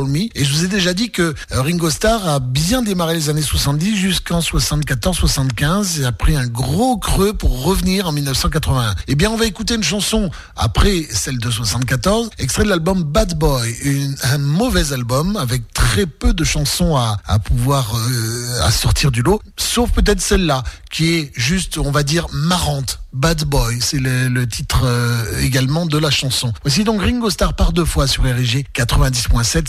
Me 0.00 0.22
et 0.34 0.44
je 0.44 0.52
vous 0.52 0.64
ai 0.64 0.68
déjà 0.68 0.94
dit 0.94 1.10
que 1.10 1.22
euh, 1.22 1.34
Ringo 1.50 1.90
Starr 1.90 2.26
a 2.26 2.40
bien 2.40 2.82
démarré 2.82 3.14
les 3.14 3.28
années 3.28 3.42
70 3.42 3.96
jusqu'en 3.96 4.40
74-75 4.40 6.00
et 6.00 6.04
a 6.06 6.12
pris 6.12 6.34
un 6.34 6.46
gros 6.46 6.96
creux 6.96 7.34
pour 7.34 7.62
revenir 7.62 8.08
en 8.08 8.12
1981. 8.12 8.94
Eh 9.08 9.14
bien 9.14 9.30
on 9.30 9.36
va 9.36 9.44
écouter 9.44 9.74
une 9.74 9.82
chanson 9.82 10.30
après 10.56 11.06
celle 11.10 11.38
de 11.38 11.50
74, 11.50 12.30
extrait 12.38 12.64
de 12.64 12.70
l'album 12.70 13.02
Bad 13.02 13.38
Boy, 13.38 13.74
un 14.22 14.38
mauvais 14.38 14.92
album 14.92 15.36
avec 15.36 15.72
très 15.74 16.06
peu 16.06 16.32
de 16.32 16.44
chansons 16.44 16.96
à, 16.96 17.38
pouvoir 17.38 17.94
euh, 17.94 18.62
à 18.62 18.70
sortir 18.70 19.10
du 19.10 19.22
lot, 19.22 19.42
sauf 19.58 19.90
peut-être 19.90 20.20
celle-là 20.20 20.62
qui 20.90 21.14
est 21.14 21.32
juste 21.34 21.76
on 21.76 21.90
va 21.90 22.02
dire 22.02 22.26
marrante. 22.32 22.98
Bad 23.12 23.44
Boy, 23.44 23.76
c'est 23.80 23.98
le, 23.98 24.28
le 24.28 24.46
titre 24.46 24.84
euh, 24.84 25.40
également 25.40 25.84
de 25.84 25.98
la 25.98 26.10
chanson. 26.10 26.50
Voici 26.62 26.82
donc 26.82 27.02
Ringo 27.02 27.28
Starr 27.28 27.52
par 27.54 27.72
deux 27.72 27.84
fois 27.84 28.06
sur 28.06 28.22
RG 28.22 28.64
90.7, 28.74 29.68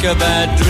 it's 0.00 0.20
like 0.20 0.67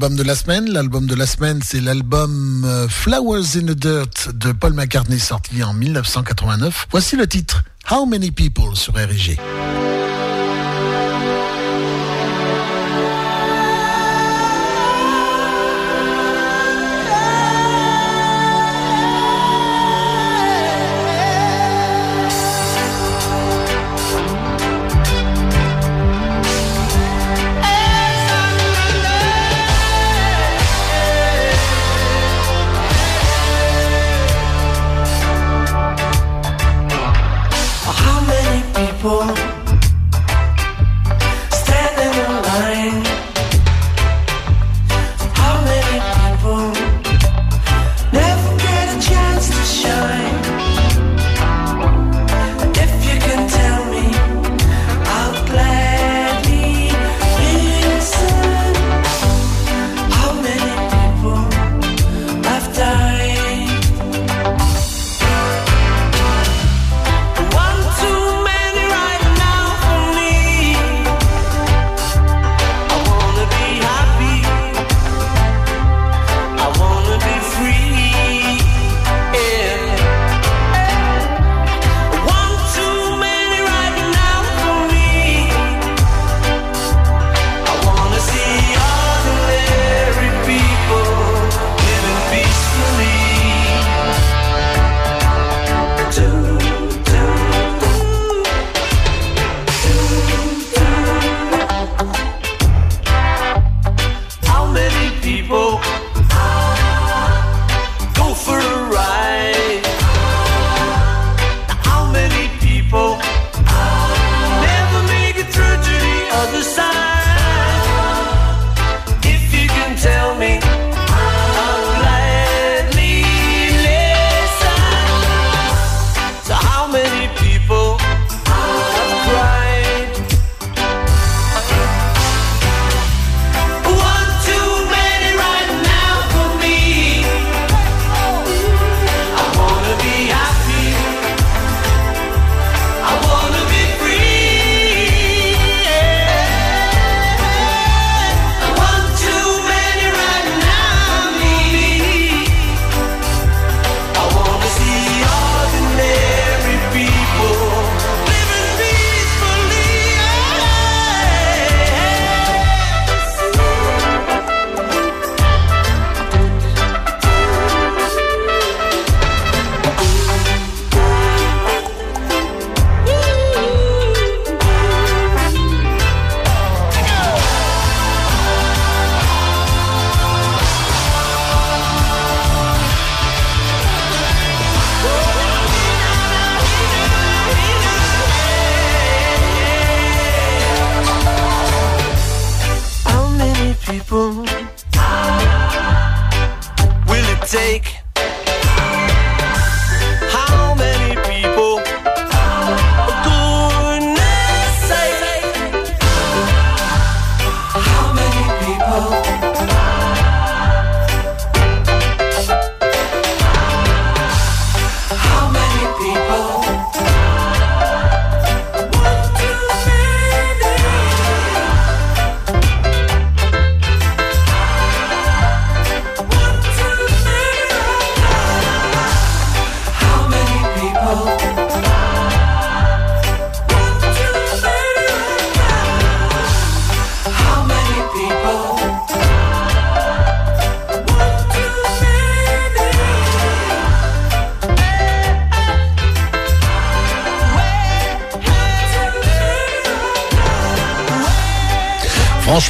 l'album 0.00 1.06
de 1.06 1.14
la 1.14 1.26
semaine. 1.26 1.60
C'est 1.62 1.80
l'album 1.80 2.64
euh, 2.64 2.88
Flowers 2.88 3.56
in 3.56 3.66
the 3.66 3.76
Dirt 3.76 4.30
de 4.32 4.52
Paul 4.52 4.72
McCartney 4.72 5.18
sorti 5.18 5.62
en 5.62 5.74
1989. 5.74 6.88
Voici 6.90 7.16
le 7.16 7.26
titre 7.26 7.62
How 7.90 8.06
Many 8.06 8.30
People 8.30 8.76
sur 8.76 8.94
RIG. 8.94 9.38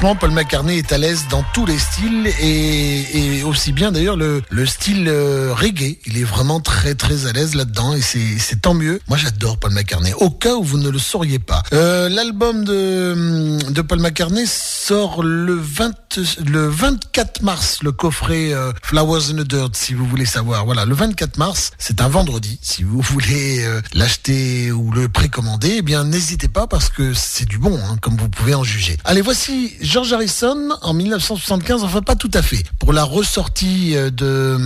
Paul 0.01 0.31
McCartney 0.31 0.79
est 0.79 0.93
à 0.93 0.99
l'aise 0.99 1.27
dans 1.31 1.45
tous 1.53 1.67
les 1.67 1.79
styles 1.79 2.27
et, 2.41 3.43
aussi 3.45 3.71
bien 3.73 3.93
d'ailleurs 3.93 4.17
le, 4.17 4.41
le 4.49 4.67
style 4.67 5.07
euh, 5.09 5.53
reggae. 5.53 5.99
Il 6.07 6.17
est 6.17 6.25
vraiment 6.25 6.59
très 6.59 6.95
très 6.95 7.27
à 7.27 7.33
l'aise 7.33 7.55
là-dedans 7.55 7.95
et 7.95 8.01
c'est 8.01 8.61
tant 8.63 8.73
mieux. 8.73 8.99
Moi 9.09 9.19
j'adore 9.19 9.59
Paul 9.59 9.73
McCartney. 9.73 10.15
Au 10.15 10.31
cas 10.31 10.55
où 10.55 10.65
vous 10.65 10.79
ne 10.79 10.89
le 10.89 10.99
sauriez 10.99 11.39
pas, 11.39 11.63
Euh, 11.75 12.09
l'album 12.09 12.65
de, 12.65 13.59
de 13.71 13.83
Paul 13.83 14.01
McCartney 14.01 14.45
sort 14.47 15.23
le 15.23 15.55
20 15.55 15.93
le 16.47 16.67
24 16.69 17.43
mars. 17.43 17.83
Le 17.83 17.93
coffret 17.93 18.53
euh, 18.53 18.73
Flowers 18.83 19.31
in 19.31 19.35
the 19.35 19.47
Dirt, 19.47 19.77
si 19.77 19.93
vous 19.95 20.07
voulez 20.07 20.25
savoir. 20.27 20.65
Voilà, 20.65 20.87
le 20.87 20.95
24 20.95 21.37
mars, 21.37 21.73
c'est 21.79 22.01
un 22.01 22.09
vendredi. 22.09 22.59
Si 22.63 22.83
vous 22.85 23.01
voulez 23.01 23.65
l'acheter 23.95 24.73
ou 24.73 24.91
le 24.93 25.09
précommander, 25.09 25.77
eh 25.79 25.83
bien 25.83 26.05
n'hésitez 26.05 26.49
pas 26.49 26.67
parce 26.67 26.89
que 26.89 27.13
c'est 27.15 27.47
du 27.47 27.59
bon, 27.59 27.79
hein, 27.79 27.97
comme 28.01 28.17
vous 28.17 28.29
pouvez 28.29 28.55
en 28.55 28.65
juger. 28.65 28.97
Allez, 29.05 29.21
voici 29.21 29.77
George 29.91 30.13
Harrison 30.13 30.69
en 30.83 30.95
1975, 30.95 31.83
enfin 31.83 32.01
pas 32.01 32.15
tout 32.15 32.31
à 32.33 32.43
fait. 32.43 32.63
Pour 32.79 32.93
la 32.93 33.03
ressortie 33.03 33.97
euh, 33.97 34.09
de, 34.11 34.57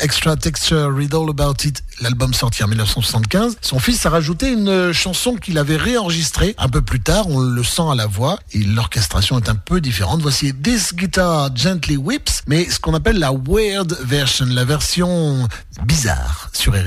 Extra 0.00 0.36
Texture, 0.36 0.94
Read 0.94 1.12
All 1.12 1.28
About 1.28 1.64
It, 1.64 1.82
l'album 2.00 2.32
sorti 2.32 2.62
en 2.62 2.68
1975, 2.68 3.56
son 3.62 3.80
fils 3.80 4.06
a 4.06 4.10
rajouté 4.10 4.52
une 4.52 4.92
chanson 4.92 5.34
qu'il 5.34 5.58
avait 5.58 5.76
réenregistrée 5.76 6.54
un 6.56 6.68
peu 6.68 6.82
plus 6.82 7.00
tard, 7.00 7.28
on 7.28 7.40
le 7.40 7.64
sent 7.64 7.82
à 7.90 7.96
la 7.96 8.06
voix, 8.06 8.38
et 8.52 8.60
l'orchestration 8.60 9.38
est 9.38 9.48
un 9.48 9.56
peu 9.56 9.80
différente. 9.80 10.22
Voici 10.22 10.54
This 10.54 10.94
Guitar 10.94 11.50
Gently 11.56 11.96
Whips, 11.96 12.42
mais 12.46 12.70
ce 12.70 12.78
qu'on 12.78 12.94
appelle 12.94 13.18
la 13.18 13.32
Weird 13.32 13.98
Version, 14.04 14.46
la 14.46 14.64
version 14.64 15.48
bizarre 15.84 16.48
sur. 16.52 16.72
Euh, 16.74 16.84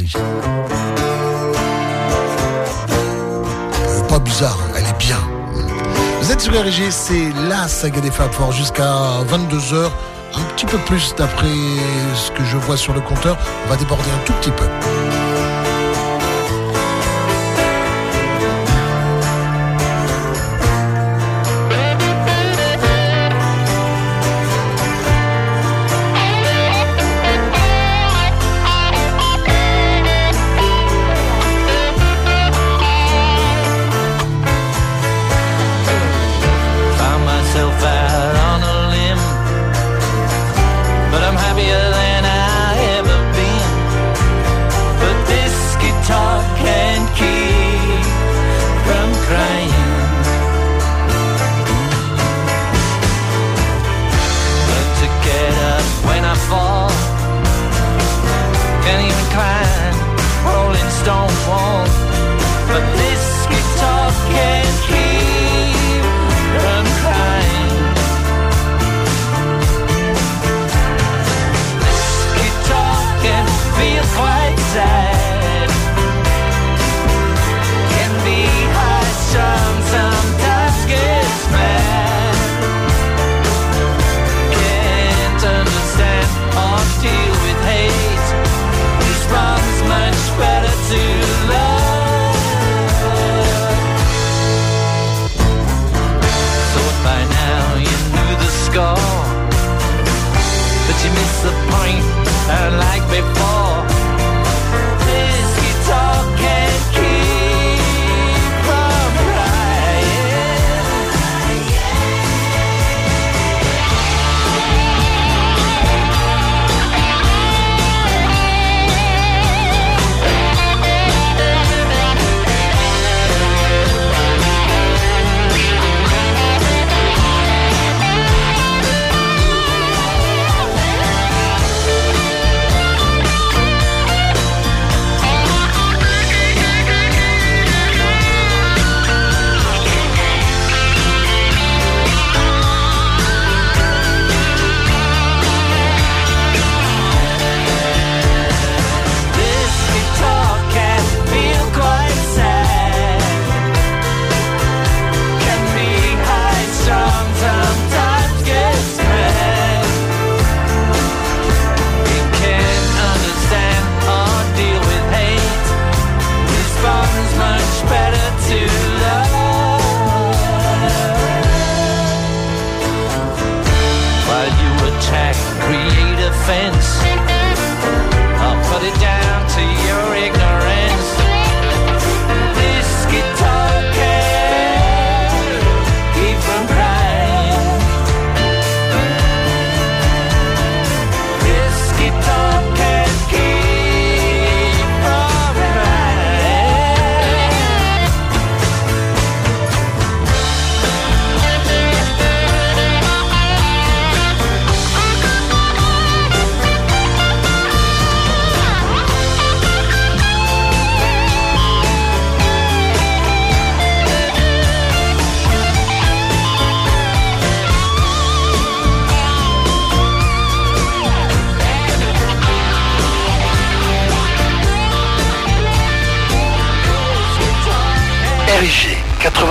pas 4.07 4.19
bizarre, 4.19 4.57
elle 4.77 4.85
est 4.85 4.97
bien. 4.97 5.32
Vous 6.24 6.32
êtes 6.32 6.40
sur 6.40 6.54
RG, 6.54 6.90
c'est 6.90 7.34
la 7.50 7.68
saga 7.68 8.00
des 8.00 8.10
Fab 8.10 8.32
Four 8.32 8.54
jusqu'à 8.54 8.94
22h. 9.28 9.91
Un 10.36 10.44
petit 10.56 10.66
peu 10.66 10.78
plus 10.78 11.14
d'après 11.16 11.50
ce 12.16 12.32
que 12.32 12.45
je 12.45 12.56
vois 12.56 12.78
sur 12.78 12.94
le 12.94 13.02
compteur. 13.02 13.38
On 13.66 13.70
va 13.70 13.76
déborder 13.76 14.10
un 14.10 14.26
tout 14.26 14.32
petit 14.32 14.52
peu. 14.52 14.64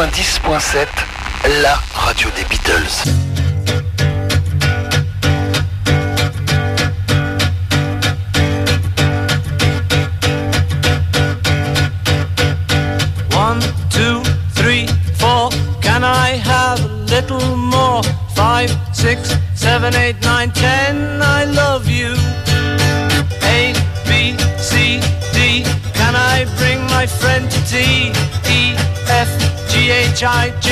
90.7, 0.03 0.89
la 1.63 1.81
radio 1.95 2.29
des 2.31 2.45
Beatles. 2.47 3.05
One, 13.33 13.61
two, 13.91 14.21
three, 14.57 14.89
four. 15.19 15.51
Can 15.81 16.03
I 16.03 16.41
have 16.43 16.85
a 16.85 16.89
little 17.07 17.57
more? 17.57 18.03
Five, 18.35 18.77
six, 18.93 19.33
seven, 19.55 19.95
eight, 19.95 20.17
nine. 20.25 20.42
H-I-J 30.13 30.72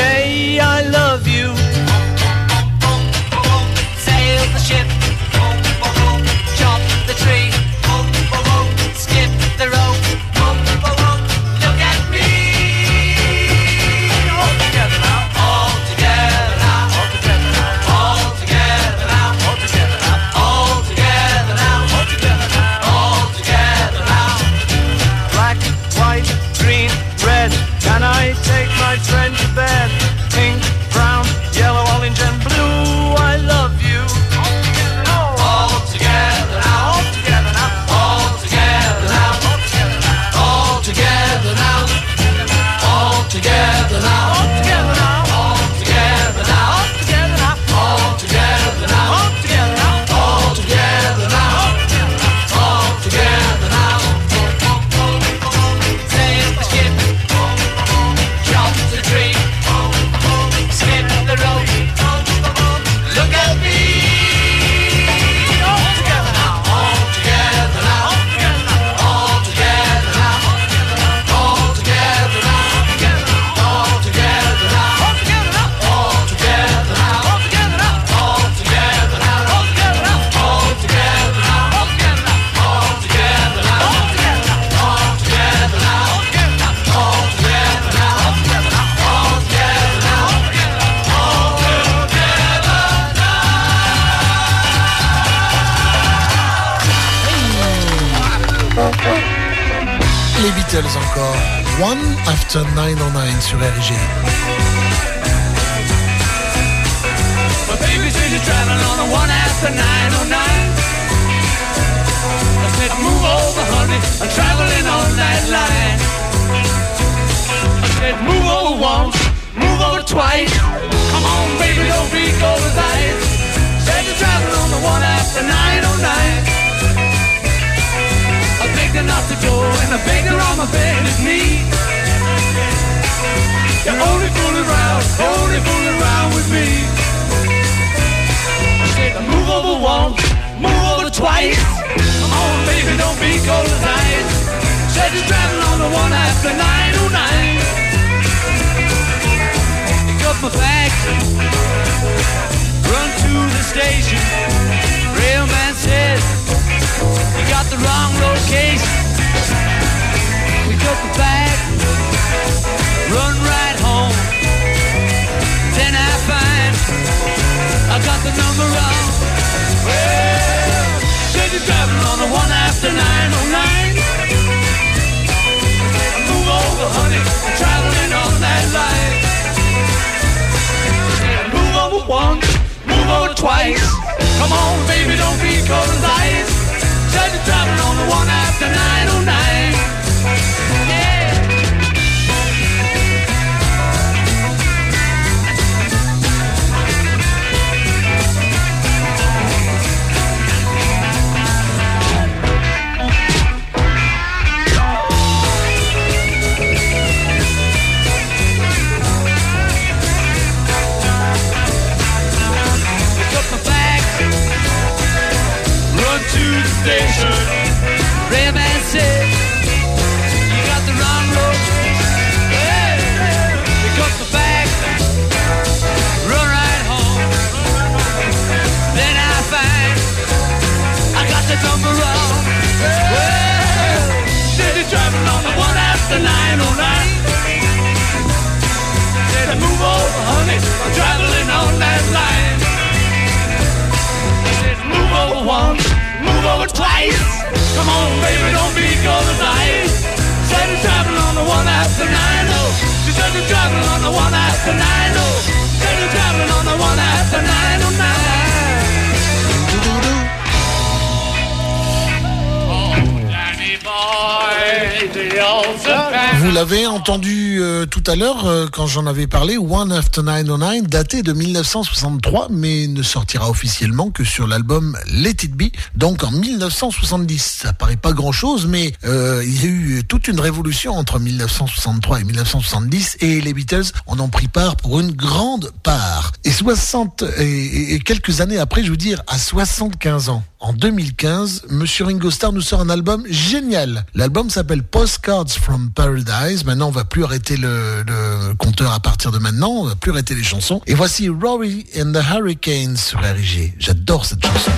quand 268.81 268.87
j'en 268.87 269.05
avais 269.05 269.27
parlé, 269.27 269.59
One 269.59 269.93
After 269.93 270.23
909, 270.23 270.85
daté 270.85 271.23
de 271.23 271.35
1963, 271.35 272.49
mais 272.51 272.87
ne 272.87 273.03
sortira 273.03 273.51
officiellement 273.51 274.11
que 274.11 274.25
sur 274.25 274.47
l'album 274.47 274.97
Let 275.13 275.37
It 275.43 275.55
Be, 275.55 275.65
donc 275.97 276.25
en 276.25 276.31
1970. 276.31 277.59
Ça 277.61 277.75
paraît 277.75 277.99
pas 277.99 278.15
grand 278.15 278.33
chose, 278.33 278.67
mais 278.67 278.95
euh, 279.05 279.43
il 279.45 279.63
y 279.63 279.67
a 279.67 279.71
eu 279.71 280.05
toute 280.09 280.29
une 280.29 280.41
révolution 280.41 280.95
entre 280.95 281.19
1963 281.19 282.21
et 282.21 282.25
1970, 282.25 283.19
et 283.21 283.43
les 283.43 283.53
Beatles 283.53 283.93
en 284.07 284.19
ont 284.19 284.31
pris 284.31 284.49
part 284.49 284.77
pour 284.77 284.99
une 284.99 285.13
grande 285.13 285.73
part. 285.83 286.33
Et 286.45 286.51
60 286.51 287.23
et, 287.37 287.93
et 287.93 287.99
quelques 287.99 288.41
années 288.41 288.57
après, 288.57 288.83
je 288.83 288.91
veux 288.91 288.97
dire, 288.97 289.23
à 289.27 289.39
75 289.39 290.31
ans, 290.31 290.43
en 290.61 290.75
2015, 290.75 291.65
Monsieur 291.71 292.05
Ringo 292.05 292.31
Starr 292.31 292.53
nous 292.53 292.61
sort 292.61 292.81
un 292.81 292.91
album 292.91 293.25
génial. 293.29 294.05
L'album 294.15 294.51
s'appelle 294.51 294.83
Postcards 294.83 295.49
from 295.51 295.91
Paradise. 295.91 296.65
Maintenant, 296.65 296.89
on 296.89 296.93
va 296.93 297.05
plus 297.05 297.25
arrêter 297.25 297.57
le, 297.57 298.05
le 298.07 298.55
compteur 298.55 298.93
à 298.93 299.01
partir 299.01 299.33
de 299.33 299.39
maintenant. 299.39 299.71
On 299.71 299.85
va 299.85 299.97
plus 299.97 300.13
arrêter 300.13 300.35
les 300.35 300.43
chansons. 300.43 300.83
Et 300.87 300.95
voici 300.95 301.29
Rory 301.29 301.87
and 301.99 302.13
the 302.13 302.23
Hurricanes 302.23 302.97
sur 302.97 303.21
RG. 303.21 303.75
J'adore 303.79 304.27
cette 304.27 304.45
chanson. 304.45 304.71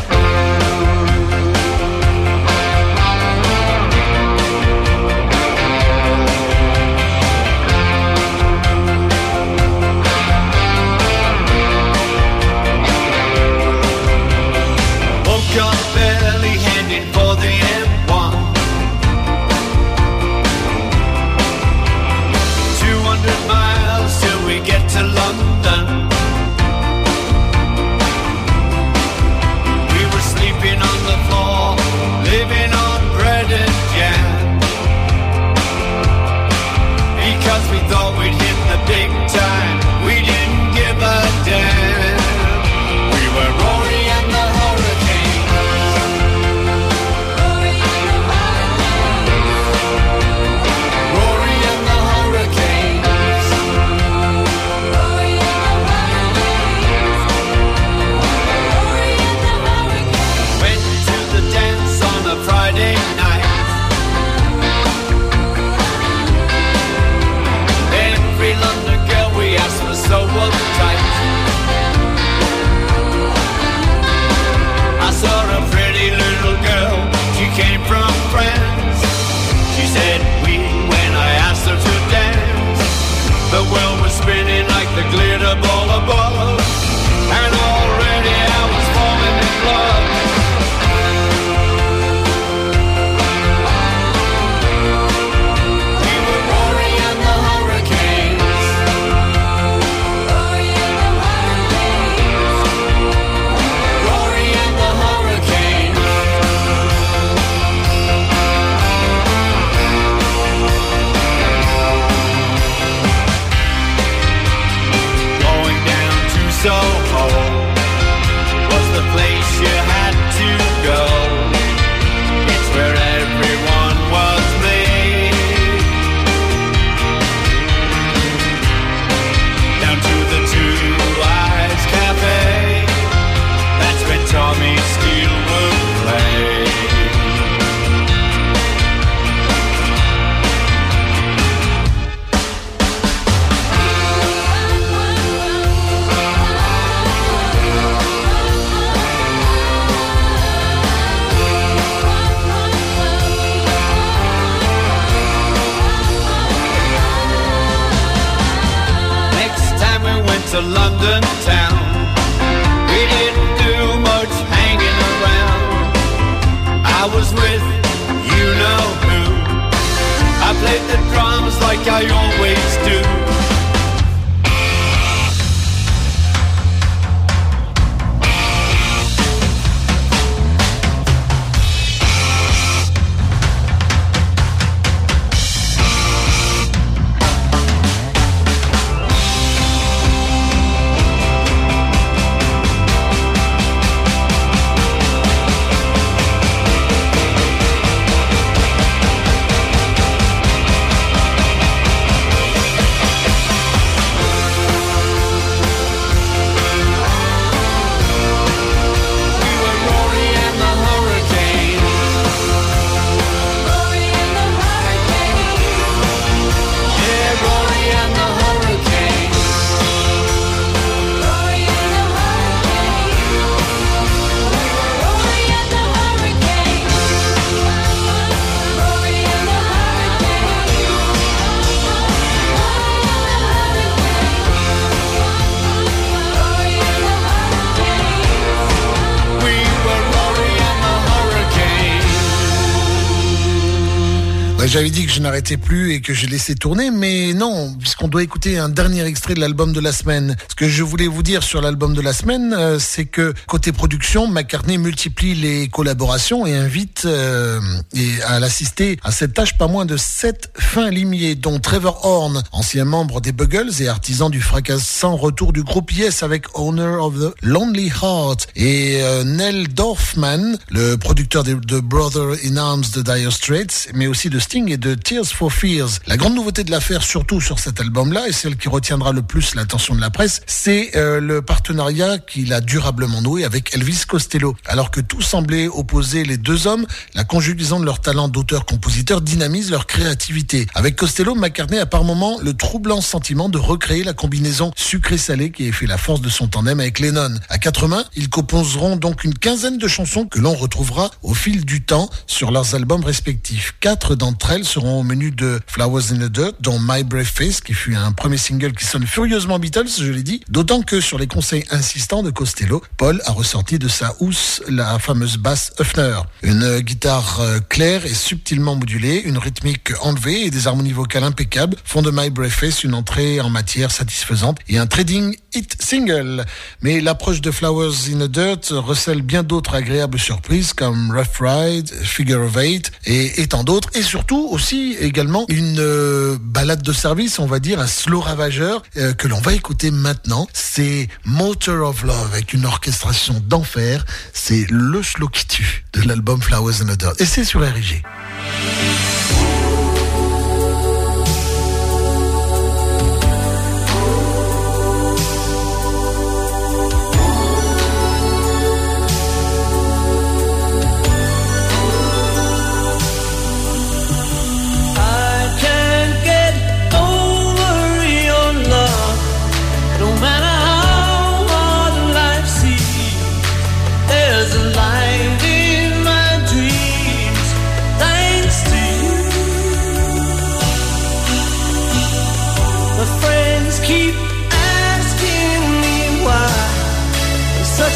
J'avais 244.82 244.90
dit 244.90 245.06
que 245.06 245.12
je 245.12 245.20
n'arrêtais 245.20 245.58
plus 245.58 245.92
et 245.92 246.00
que 246.00 246.12
je 246.12 246.26
laissais 246.26 246.56
tourner, 246.56 246.90
mais 246.90 247.34
non, 247.34 247.72
puisqu'on 247.78 248.08
doit 248.08 248.24
écouter 248.24 248.58
un 248.58 248.68
dernier 248.68 249.04
extrait 249.04 249.34
de 249.34 249.38
l'album 249.38 249.72
de 249.72 249.78
la 249.78 249.92
semaine. 249.92 250.34
Ce 250.48 250.56
que 250.56 250.68
je 250.68 250.82
voulais 250.82 251.06
vous 251.06 251.22
dire 251.22 251.44
sur 251.44 251.60
l'album 251.60 251.94
de 251.94 252.00
la 252.00 252.12
semaine, 252.12 252.52
euh, 252.52 252.80
c'est 252.80 253.04
que 253.04 253.32
côté 253.46 253.70
production, 253.70 254.26
McCartney 254.26 254.78
multiplie 254.78 255.36
les 255.36 255.68
collaborations 255.68 256.46
et 256.46 256.56
invite 256.56 257.02
euh, 257.04 257.60
et 257.94 258.20
à 258.26 258.40
l'assister 258.40 258.98
à 259.04 259.12
cette 259.12 259.34
tâche 259.34 259.56
pas 259.56 259.68
moins 259.68 259.86
de 259.86 259.96
sept 259.96 260.50
fins 260.58 260.90
limiers, 260.90 261.36
dont 261.36 261.60
Trevor 261.60 262.04
Horn, 262.04 262.42
ancien 262.50 262.84
membre 262.84 263.20
des 263.20 263.30
Buggles 263.30 263.70
et 263.78 263.86
artisan 263.86 264.30
du 264.30 264.40
fracassant 264.40 265.14
retour 265.14 265.52
du 265.52 265.62
groupe 265.62 265.92
Yes 265.92 266.24
avec 266.24 266.58
Owner 266.58 266.96
of 266.98 267.14
the 267.20 267.32
Lonely 267.44 267.86
Heart, 268.02 268.48
et 268.56 269.00
euh, 269.00 269.22
Nell 269.22 269.68
Dorfman, 269.68 270.56
le 270.70 270.96
producteur 270.96 271.44
de, 271.44 271.54
de 271.54 271.78
Brother 271.78 272.34
in 272.44 272.56
Arms 272.56 272.86
de 272.96 273.02
Dire 273.02 273.32
Straits, 273.32 273.90
mais 273.94 274.08
aussi 274.08 274.28
de 274.28 274.40
Sting 274.40 274.71
de 274.76 274.94
Tears 274.94 275.26
for 275.26 275.52
Fears. 275.52 276.00
La 276.06 276.16
grande 276.16 276.34
nouveauté 276.34 276.64
de 276.64 276.70
l'affaire, 276.70 277.02
surtout 277.02 277.40
sur 277.40 277.58
cet 277.58 277.80
album-là, 277.80 278.28
et 278.28 278.32
celle 278.32 278.56
qui 278.56 278.68
retiendra 278.68 279.12
le 279.12 279.22
plus 279.22 279.54
l'attention 279.54 279.94
de 279.94 280.00
la 280.00 280.10
presse, 280.10 280.42
c'est 280.46 280.96
euh, 280.96 281.20
le 281.20 281.42
partenariat 281.42 282.18
qu'il 282.18 282.52
a 282.52 282.60
durablement 282.60 283.22
noué 283.22 283.44
avec 283.44 283.74
Elvis 283.74 284.04
Costello. 284.06 284.56
Alors 284.66 284.90
que 284.90 285.00
tout 285.00 285.22
semblait 285.22 285.68
opposer 285.68 286.24
les 286.24 286.36
deux 286.36 286.66
hommes, 286.66 286.86
la 287.14 287.24
conjugaison 287.24 287.80
de 287.80 287.84
leur 287.84 288.00
talent 288.00 288.28
d'auteur-compositeur 288.28 289.20
dynamise 289.20 289.70
leur 289.70 289.86
créativité. 289.86 290.66
Avec 290.74 290.96
Costello, 290.96 291.34
McCartney 291.34 291.78
a 291.78 291.86
par 291.86 292.04
moments 292.04 292.38
le 292.40 292.54
troublant 292.54 293.00
sentiment 293.00 293.48
de 293.48 293.58
recréer 293.58 294.04
la 294.04 294.12
combinaison 294.12 294.72
sucré-salé 294.76 295.50
qui 295.50 295.68
a 295.68 295.72
fait 295.72 295.86
la 295.86 295.98
force 295.98 296.20
de 296.20 296.28
son 296.28 296.48
tandem 296.48 296.80
avec 296.80 297.00
Lennon. 297.00 297.34
À 297.48 297.58
quatre 297.58 297.88
mains, 297.88 298.04
ils 298.14 298.30
composeront 298.30 298.96
donc 298.96 299.24
une 299.24 299.34
quinzaine 299.34 299.78
de 299.78 299.88
chansons 299.88 300.26
que 300.26 300.38
l'on 300.38 300.54
retrouvera 300.54 301.10
au 301.22 301.34
fil 301.34 301.64
du 301.64 301.82
temps 301.82 302.08
sur 302.26 302.50
leurs 302.50 302.74
albums 302.74 303.04
respectifs. 303.04 303.74
Quatre 303.80 304.14
d'entre 304.14 304.51
elles 304.54 304.66
seront 304.66 305.00
au 305.00 305.02
menu 305.02 305.30
de 305.30 305.60
Flowers 305.66 306.12
in 306.12 306.16
the 306.16 306.30
Dirt, 306.30 306.56
dont 306.60 306.78
My 306.78 307.04
Brave 307.04 307.24
Face, 307.24 307.62
qui 307.62 307.72
fut 307.72 307.96
un 307.96 308.12
premier 308.12 308.36
single 308.36 308.72
qui 308.72 308.84
sonne 308.84 309.06
furieusement 309.06 309.58
Beatles, 309.58 309.88
je 309.98 310.12
l'ai 310.12 310.22
dit, 310.22 310.42
d'autant 310.50 310.82
que 310.82 311.00
sur 311.00 311.18
les 311.18 311.26
conseils 311.26 311.64
insistants 311.70 312.22
de 312.22 312.30
Costello, 312.30 312.82
Paul 312.98 313.22
a 313.24 313.32
ressorti 313.32 313.78
de 313.78 313.88
sa 313.88 314.14
housse 314.20 314.62
la 314.68 314.98
fameuse 314.98 315.38
basse 315.38 315.72
Höfner. 315.80 316.18
Une 316.42 316.80
guitare 316.80 317.40
euh, 317.40 317.60
claire 317.66 318.04
et 318.04 318.12
subtilement 318.12 318.76
modulée, 318.76 319.22
une 319.24 319.38
rythmique 319.38 319.92
enlevée 320.02 320.42
et 320.42 320.50
des 320.50 320.66
harmonies 320.66 320.92
vocales 320.92 321.24
impeccables 321.24 321.78
font 321.82 322.02
de 322.02 322.10
My 322.10 322.28
Brave 322.28 322.50
Face 322.50 322.84
une 322.84 322.94
entrée 322.94 323.40
en 323.40 323.48
matière 323.48 323.90
satisfaisante 323.90 324.58
et 324.68 324.76
un 324.76 324.86
trading 324.86 325.34
hit 325.54 325.80
single. 325.80 326.44
Mais 326.82 327.00
l'approche 327.00 327.40
de 327.40 327.50
Flowers 327.50 328.10
in 328.12 328.26
the 328.26 328.30
Dirt 328.30 328.68
recèle 328.70 329.22
bien 329.22 329.42
d'autres 329.42 329.74
agréables 329.74 330.18
surprises 330.18 330.74
comme 330.74 331.10
Rough 331.10 331.40
Ride, 331.40 331.90
Figure 332.02 332.42
of 332.42 332.56
Eight 332.58 332.92
et 333.06 333.46
tant 333.46 333.64
d'autres. 333.64 333.88
Et 333.94 334.02
surtout 334.02 334.41
aussi 334.50 334.96
également 335.00 335.44
une 335.48 335.78
euh, 335.78 336.36
balade 336.40 336.82
de 336.82 336.92
service, 336.92 337.38
on 337.38 337.46
va 337.46 337.58
dire, 337.58 337.80
un 337.80 337.86
slow 337.86 338.20
ravageur 338.20 338.82
euh, 338.96 339.12
que 339.12 339.28
l'on 339.28 339.40
va 339.40 339.52
écouter 339.52 339.90
maintenant. 339.90 340.46
C'est 340.52 341.08
Motor 341.24 341.88
of 341.88 342.02
Love 342.02 342.30
avec 342.32 342.52
une 342.52 342.64
orchestration 342.64 343.42
d'enfer. 343.46 344.04
C'est 344.32 344.66
le 344.70 345.02
slow 345.02 345.28
qui 345.28 345.46
tue 345.46 345.84
de 345.92 346.02
l'album 346.02 346.40
Flowers 346.40 346.74
the 346.80 346.98
Dirt. 346.98 347.20
Et 347.20 347.26
c'est 347.26 347.44
sur 347.44 347.60
RIG. 347.60 348.02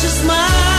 A 0.04 0.08
smile 0.08 0.75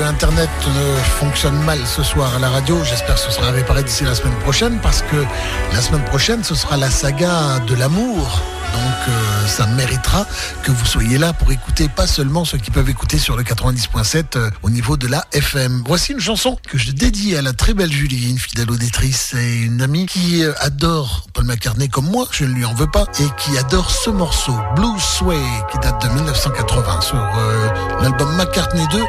Internet 0.00 0.48
ne 0.66 0.96
fonctionne 1.18 1.58
mal 1.64 1.78
ce 1.86 2.02
soir 2.02 2.34
à 2.34 2.38
la 2.38 2.48
radio. 2.48 2.82
J'espère 2.84 3.16
que 3.16 3.20
ce 3.20 3.30
sera 3.30 3.50
réparé 3.50 3.82
d'ici 3.82 4.04
la 4.04 4.14
semaine 4.14 4.38
prochaine 4.40 4.78
parce 4.82 5.02
que 5.02 5.24
la 5.72 5.82
semaine 5.82 6.04
prochaine, 6.04 6.42
ce 6.42 6.54
sera 6.54 6.76
la 6.76 6.90
saga 6.90 7.58
de 7.66 7.74
l'amour. 7.74 8.40
Donc 8.72 9.08
euh, 9.08 9.46
ça 9.46 9.66
méritera 9.66 10.24
que 10.62 10.70
vous 10.70 10.86
soyez 10.86 11.18
là 11.18 11.34
pour 11.34 11.52
écouter 11.52 11.88
pas 11.88 12.06
seulement 12.06 12.46
ceux 12.46 12.56
qui 12.56 12.70
peuvent 12.70 12.88
écouter 12.88 13.18
sur 13.18 13.36
le 13.36 13.42
90.7 13.42 14.24
euh, 14.36 14.50
au 14.62 14.70
niveau 14.70 14.96
de 14.96 15.08
la 15.08 15.26
FM. 15.32 15.82
Voici 15.86 16.12
une 16.12 16.20
chanson 16.20 16.56
que 16.68 16.78
je 16.78 16.90
dédie 16.92 17.36
à 17.36 17.42
la 17.42 17.52
très 17.52 17.74
belle 17.74 17.92
Julie, 17.92 18.30
une 18.30 18.38
fidèle 18.38 18.70
auditrice 18.70 19.34
et 19.34 19.56
une 19.56 19.82
amie 19.82 20.06
qui 20.06 20.42
euh, 20.42 20.52
adore 20.58 21.26
Paul 21.34 21.44
McCartney 21.44 21.88
comme 21.88 22.06
moi, 22.06 22.26
je 22.30 22.44
ne 22.44 22.54
lui 22.54 22.64
en 22.64 22.74
veux 22.74 22.90
pas, 22.90 23.04
et 23.20 23.26
qui 23.38 23.58
adore 23.58 23.90
ce 23.90 24.10
morceau, 24.10 24.54
Blue 24.74 24.98
Sway, 24.98 25.42
qui 25.70 25.78
date 25.78 26.02
de 26.02 26.08
1980 26.14 27.00
sur 27.02 27.16
euh, 27.16 27.68
l'album 28.00 28.34
McCartney 28.36 28.86
2, 28.90 29.02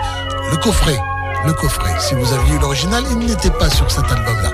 le 0.52 0.58
coffret. 0.58 1.00
Le 1.46 1.54
coffret. 1.54 2.00
Si 2.00 2.14
vous 2.16 2.34
aviez 2.34 2.56
eu 2.56 2.60
l'original, 2.60 3.04
il 3.12 3.20
n'était 3.20 3.52
pas 3.52 3.70
sur 3.70 3.90
cet 3.92 4.06
album-là. 4.12 4.52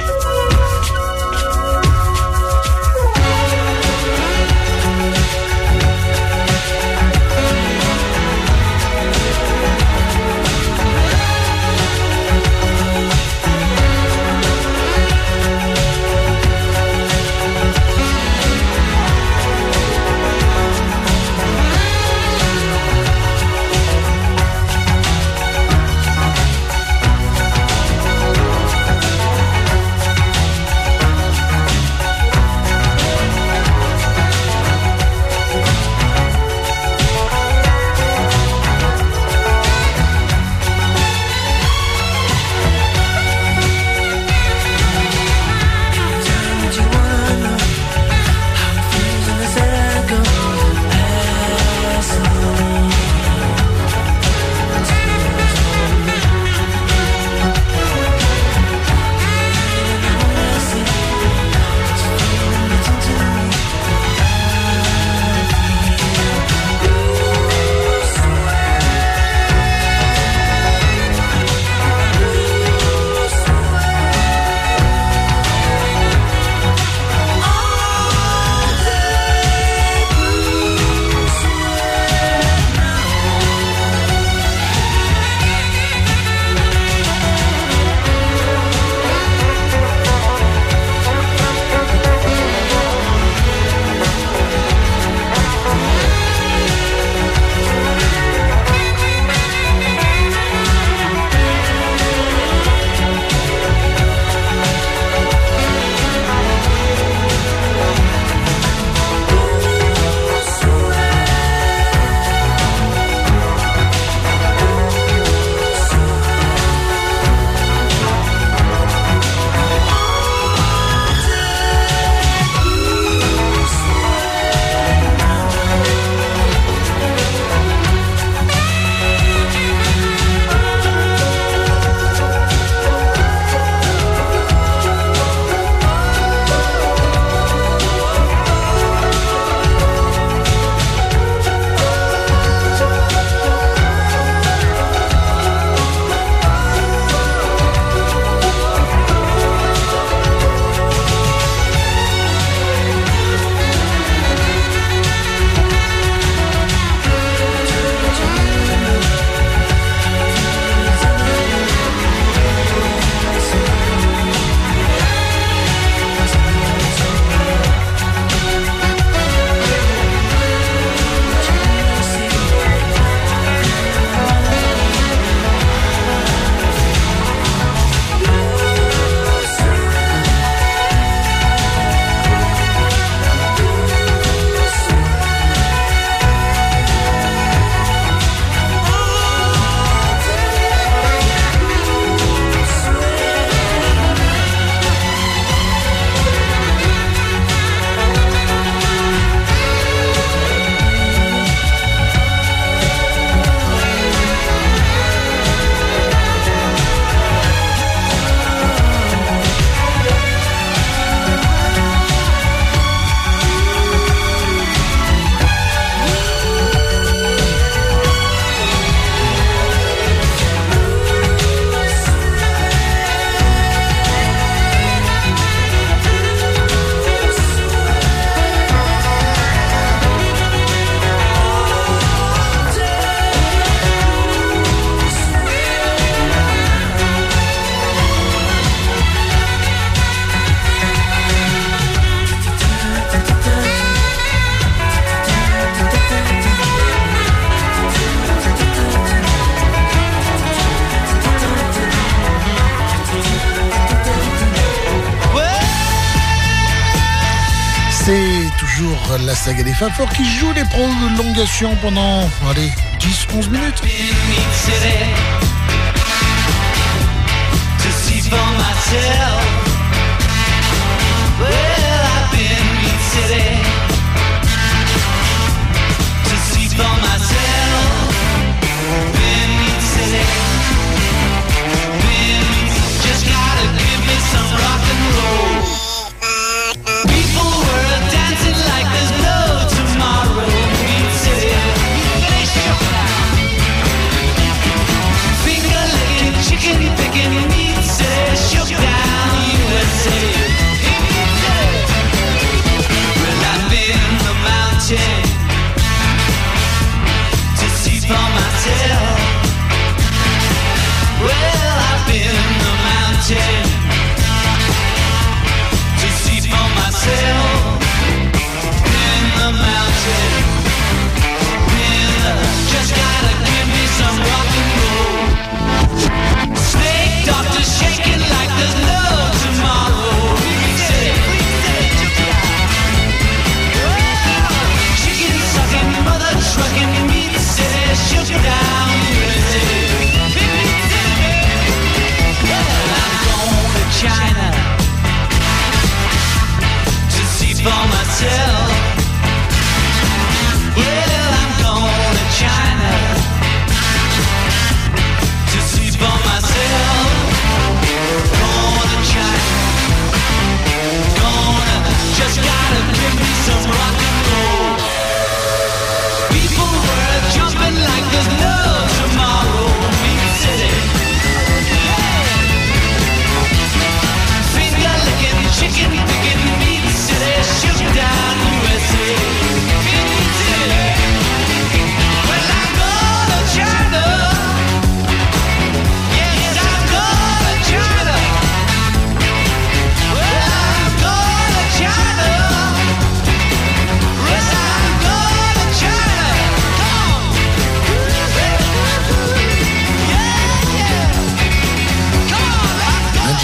Safor 259.79 260.09
qui 260.09 260.25
joue 260.25 260.51
les 260.51 260.65
prolongations 260.65 261.73
pendant 261.81 262.29
allez, 262.49 262.69
10-11 262.99 263.49
minutes. 263.49 263.81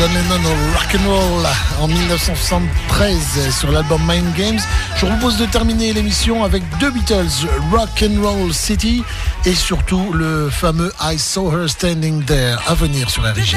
John 0.06 0.14
Lennon 0.14 0.50
au 0.50 0.78
rock'n'roll 0.78 1.48
en 1.82 1.88
1973 1.88 3.50
sur 3.50 3.72
l'album 3.72 4.00
Mind 4.08 4.36
Games. 4.36 4.60
Je 4.98 5.06
vous 5.06 5.12
propose 5.14 5.38
de 5.38 5.48
terminer 5.48 5.94
l'émission 5.94 6.44
avec 6.44 6.62
deux 6.80 6.92
Beatles, 6.92 7.48
Rock 7.72 8.04
and 8.04 8.22
Roll 8.22 8.54
City 8.54 9.04
et 9.46 9.56
surtout 9.56 10.14
le 10.14 10.52
fameux 10.52 10.94
I 11.02 11.18
Saw 11.18 11.52
Her 11.52 11.68
Standing 11.68 12.24
There 12.24 12.60
à 12.68 12.76
venir 12.76 13.10
sur 13.10 13.24
la 13.24 13.34
régie. 13.34 13.56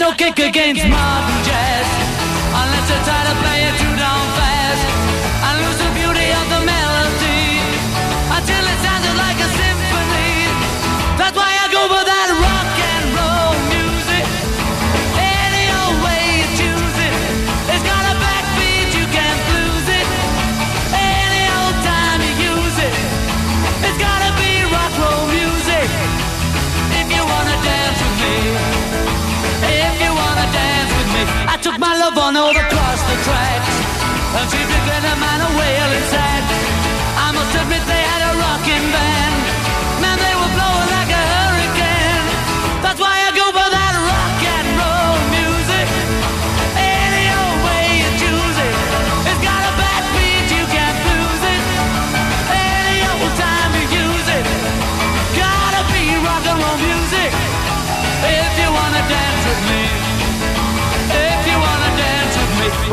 no 0.00 0.12
kick 0.12 0.38
against 0.38 0.82
modern 0.88 1.44
jazz 1.44 1.86
unless 2.60 2.88
you're 2.88 3.04
to 3.28 3.34
play 3.44 3.60
it 3.68 3.74
through 3.76 3.96
the 3.96 4.19
a 32.10 32.18
Vonhold 32.18 32.56
across 32.56 33.00
the 33.02 33.16
tracks. 33.26 33.74
And 34.38 34.46
she's 34.50 34.68
picking 34.72 35.04
a 35.12 35.16
man 35.22 35.40
a 35.40 35.50
whale 35.58 35.92
inside. 35.98 36.44
I 37.26 37.32
must 37.34 37.54
admit 37.60 37.99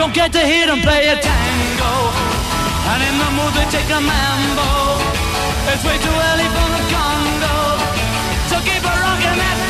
Don't 0.00 0.14
get 0.14 0.32
to 0.32 0.40
hear 0.40 0.66
them 0.66 0.80
play 0.80 1.08
a 1.08 1.16
tango. 1.20 1.92
And 2.88 3.02
in 3.04 3.18
the 3.20 3.30
mood 3.36 3.52
they 3.52 3.68
take 3.68 3.84
a 3.92 4.00
mambo. 4.00 4.96
It's 5.68 5.84
way 5.84 5.98
too 6.00 6.16
early 6.28 6.48
for 6.56 6.68
the 6.72 6.82
Congo. 6.88 7.56
So 8.48 8.56
keep 8.64 8.80
a 8.80 8.94
rockin' 8.96 9.36
that 9.36 9.69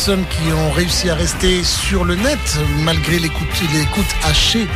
Qui 0.00 0.50
ont 0.52 0.70
réussi 0.70 1.10
à 1.10 1.14
rester 1.14 1.62
sur 1.62 2.04
le 2.04 2.14
net 2.14 2.58
malgré 2.84 3.18
l'écoute 3.18 3.48
l'écoute 3.74 4.06
hachée 4.24 4.66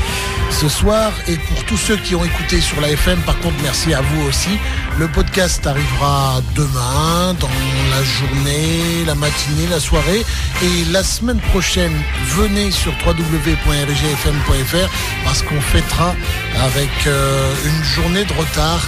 ce 0.51 0.69
soir. 0.69 1.13
Et 1.29 1.37
pour 1.39 1.65
tous 1.65 1.79
ceux 1.79 1.97
qui 1.97 2.15
ont 2.15 2.23
écouté 2.23 2.61
sur 2.61 2.79
la 2.83 2.91
FM, 2.91 3.19
par 3.21 3.39
contre, 3.39 3.55
merci 3.63 3.95
à 3.95 4.03
vous 4.03 4.23
aussi. 4.29 4.59
Le 4.99 5.09
podcast 5.09 5.67
arrivera 5.67 6.43
demain, 6.55 7.35
dans 7.41 7.49
la 7.91 8.03
journée, 8.05 9.07
la 9.07 9.15
matinée, 9.15 9.67
la 9.71 9.81
soirée. 9.81 10.27
Et 10.63 10.85
la 10.93 11.03
semaine 11.03 11.41
prochaine, 11.41 11.95
venez 12.27 12.71
sur 12.71 12.93
www.rgfm.fr 13.07 14.89
parce 15.25 15.41
qu'on 15.41 15.61
fêtera 15.63 16.15
avec 16.63 16.91
euh, 17.07 17.51
une 17.65 17.83
journée 17.83 18.27
de 18.27 18.33
retard 18.35 18.87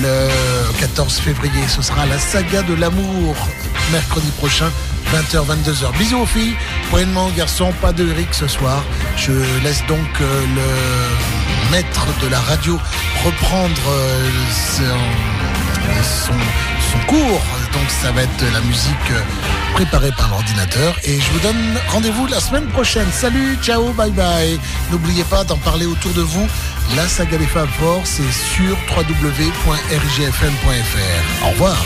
le 0.00 0.28
14 0.80 1.18
février. 1.18 1.68
Ce 1.68 1.82
sera 1.82 2.06
la 2.06 2.18
saga 2.18 2.62
de 2.62 2.72
l'amour 2.72 3.36
mercredi 3.92 4.30
prochain. 4.38 4.70
20h, 5.14 5.46
22h. 5.46 5.96
Bisous 5.96 6.22
aux 6.22 6.26
filles, 6.26 6.56
moyennement 6.90 7.30
garçons, 7.36 7.72
pas 7.80 7.92
de 7.92 8.04
Eric 8.10 8.34
ce 8.34 8.48
soir. 8.48 8.82
Je 9.16 9.30
laisse 9.62 9.86
donc 9.86 10.00
euh, 10.20 10.44
le 10.56 11.70
maître 11.70 12.04
de 12.20 12.26
la 12.28 12.40
radio 12.40 12.80
reprendre 13.24 13.82
euh, 13.88 14.28
son, 14.76 16.32
son, 16.90 16.98
cours. 17.06 17.42
Donc 17.72 17.88
ça 18.02 18.10
va 18.10 18.22
être 18.22 18.44
la 18.52 18.60
musique 18.62 19.10
euh, 19.12 19.20
préparée 19.74 20.10
par 20.18 20.30
l'ordinateur. 20.30 20.96
Et 21.04 21.20
je 21.20 21.30
vous 21.30 21.38
donne 21.38 21.78
rendez-vous 21.90 22.26
la 22.26 22.40
semaine 22.40 22.66
prochaine. 22.66 23.06
Salut, 23.12 23.56
ciao, 23.62 23.92
bye 23.92 24.10
bye. 24.10 24.58
N'oubliez 24.90 25.22
pas 25.24 25.44
d'en 25.44 25.58
parler 25.58 25.86
autour 25.86 26.12
de 26.14 26.22
vous. 26.22 26.48
La 26.96 27.06
saga 27.06 27.38
des 27.38 27.46
Fab 27.46 27.68
Four, 27.78 28.00
c'est 28.04 28.32
sur 28.32 28.76
www.rgfm.fr. 28.96 29.76
Au 31.46 31.50
revoir. 31.50 31.76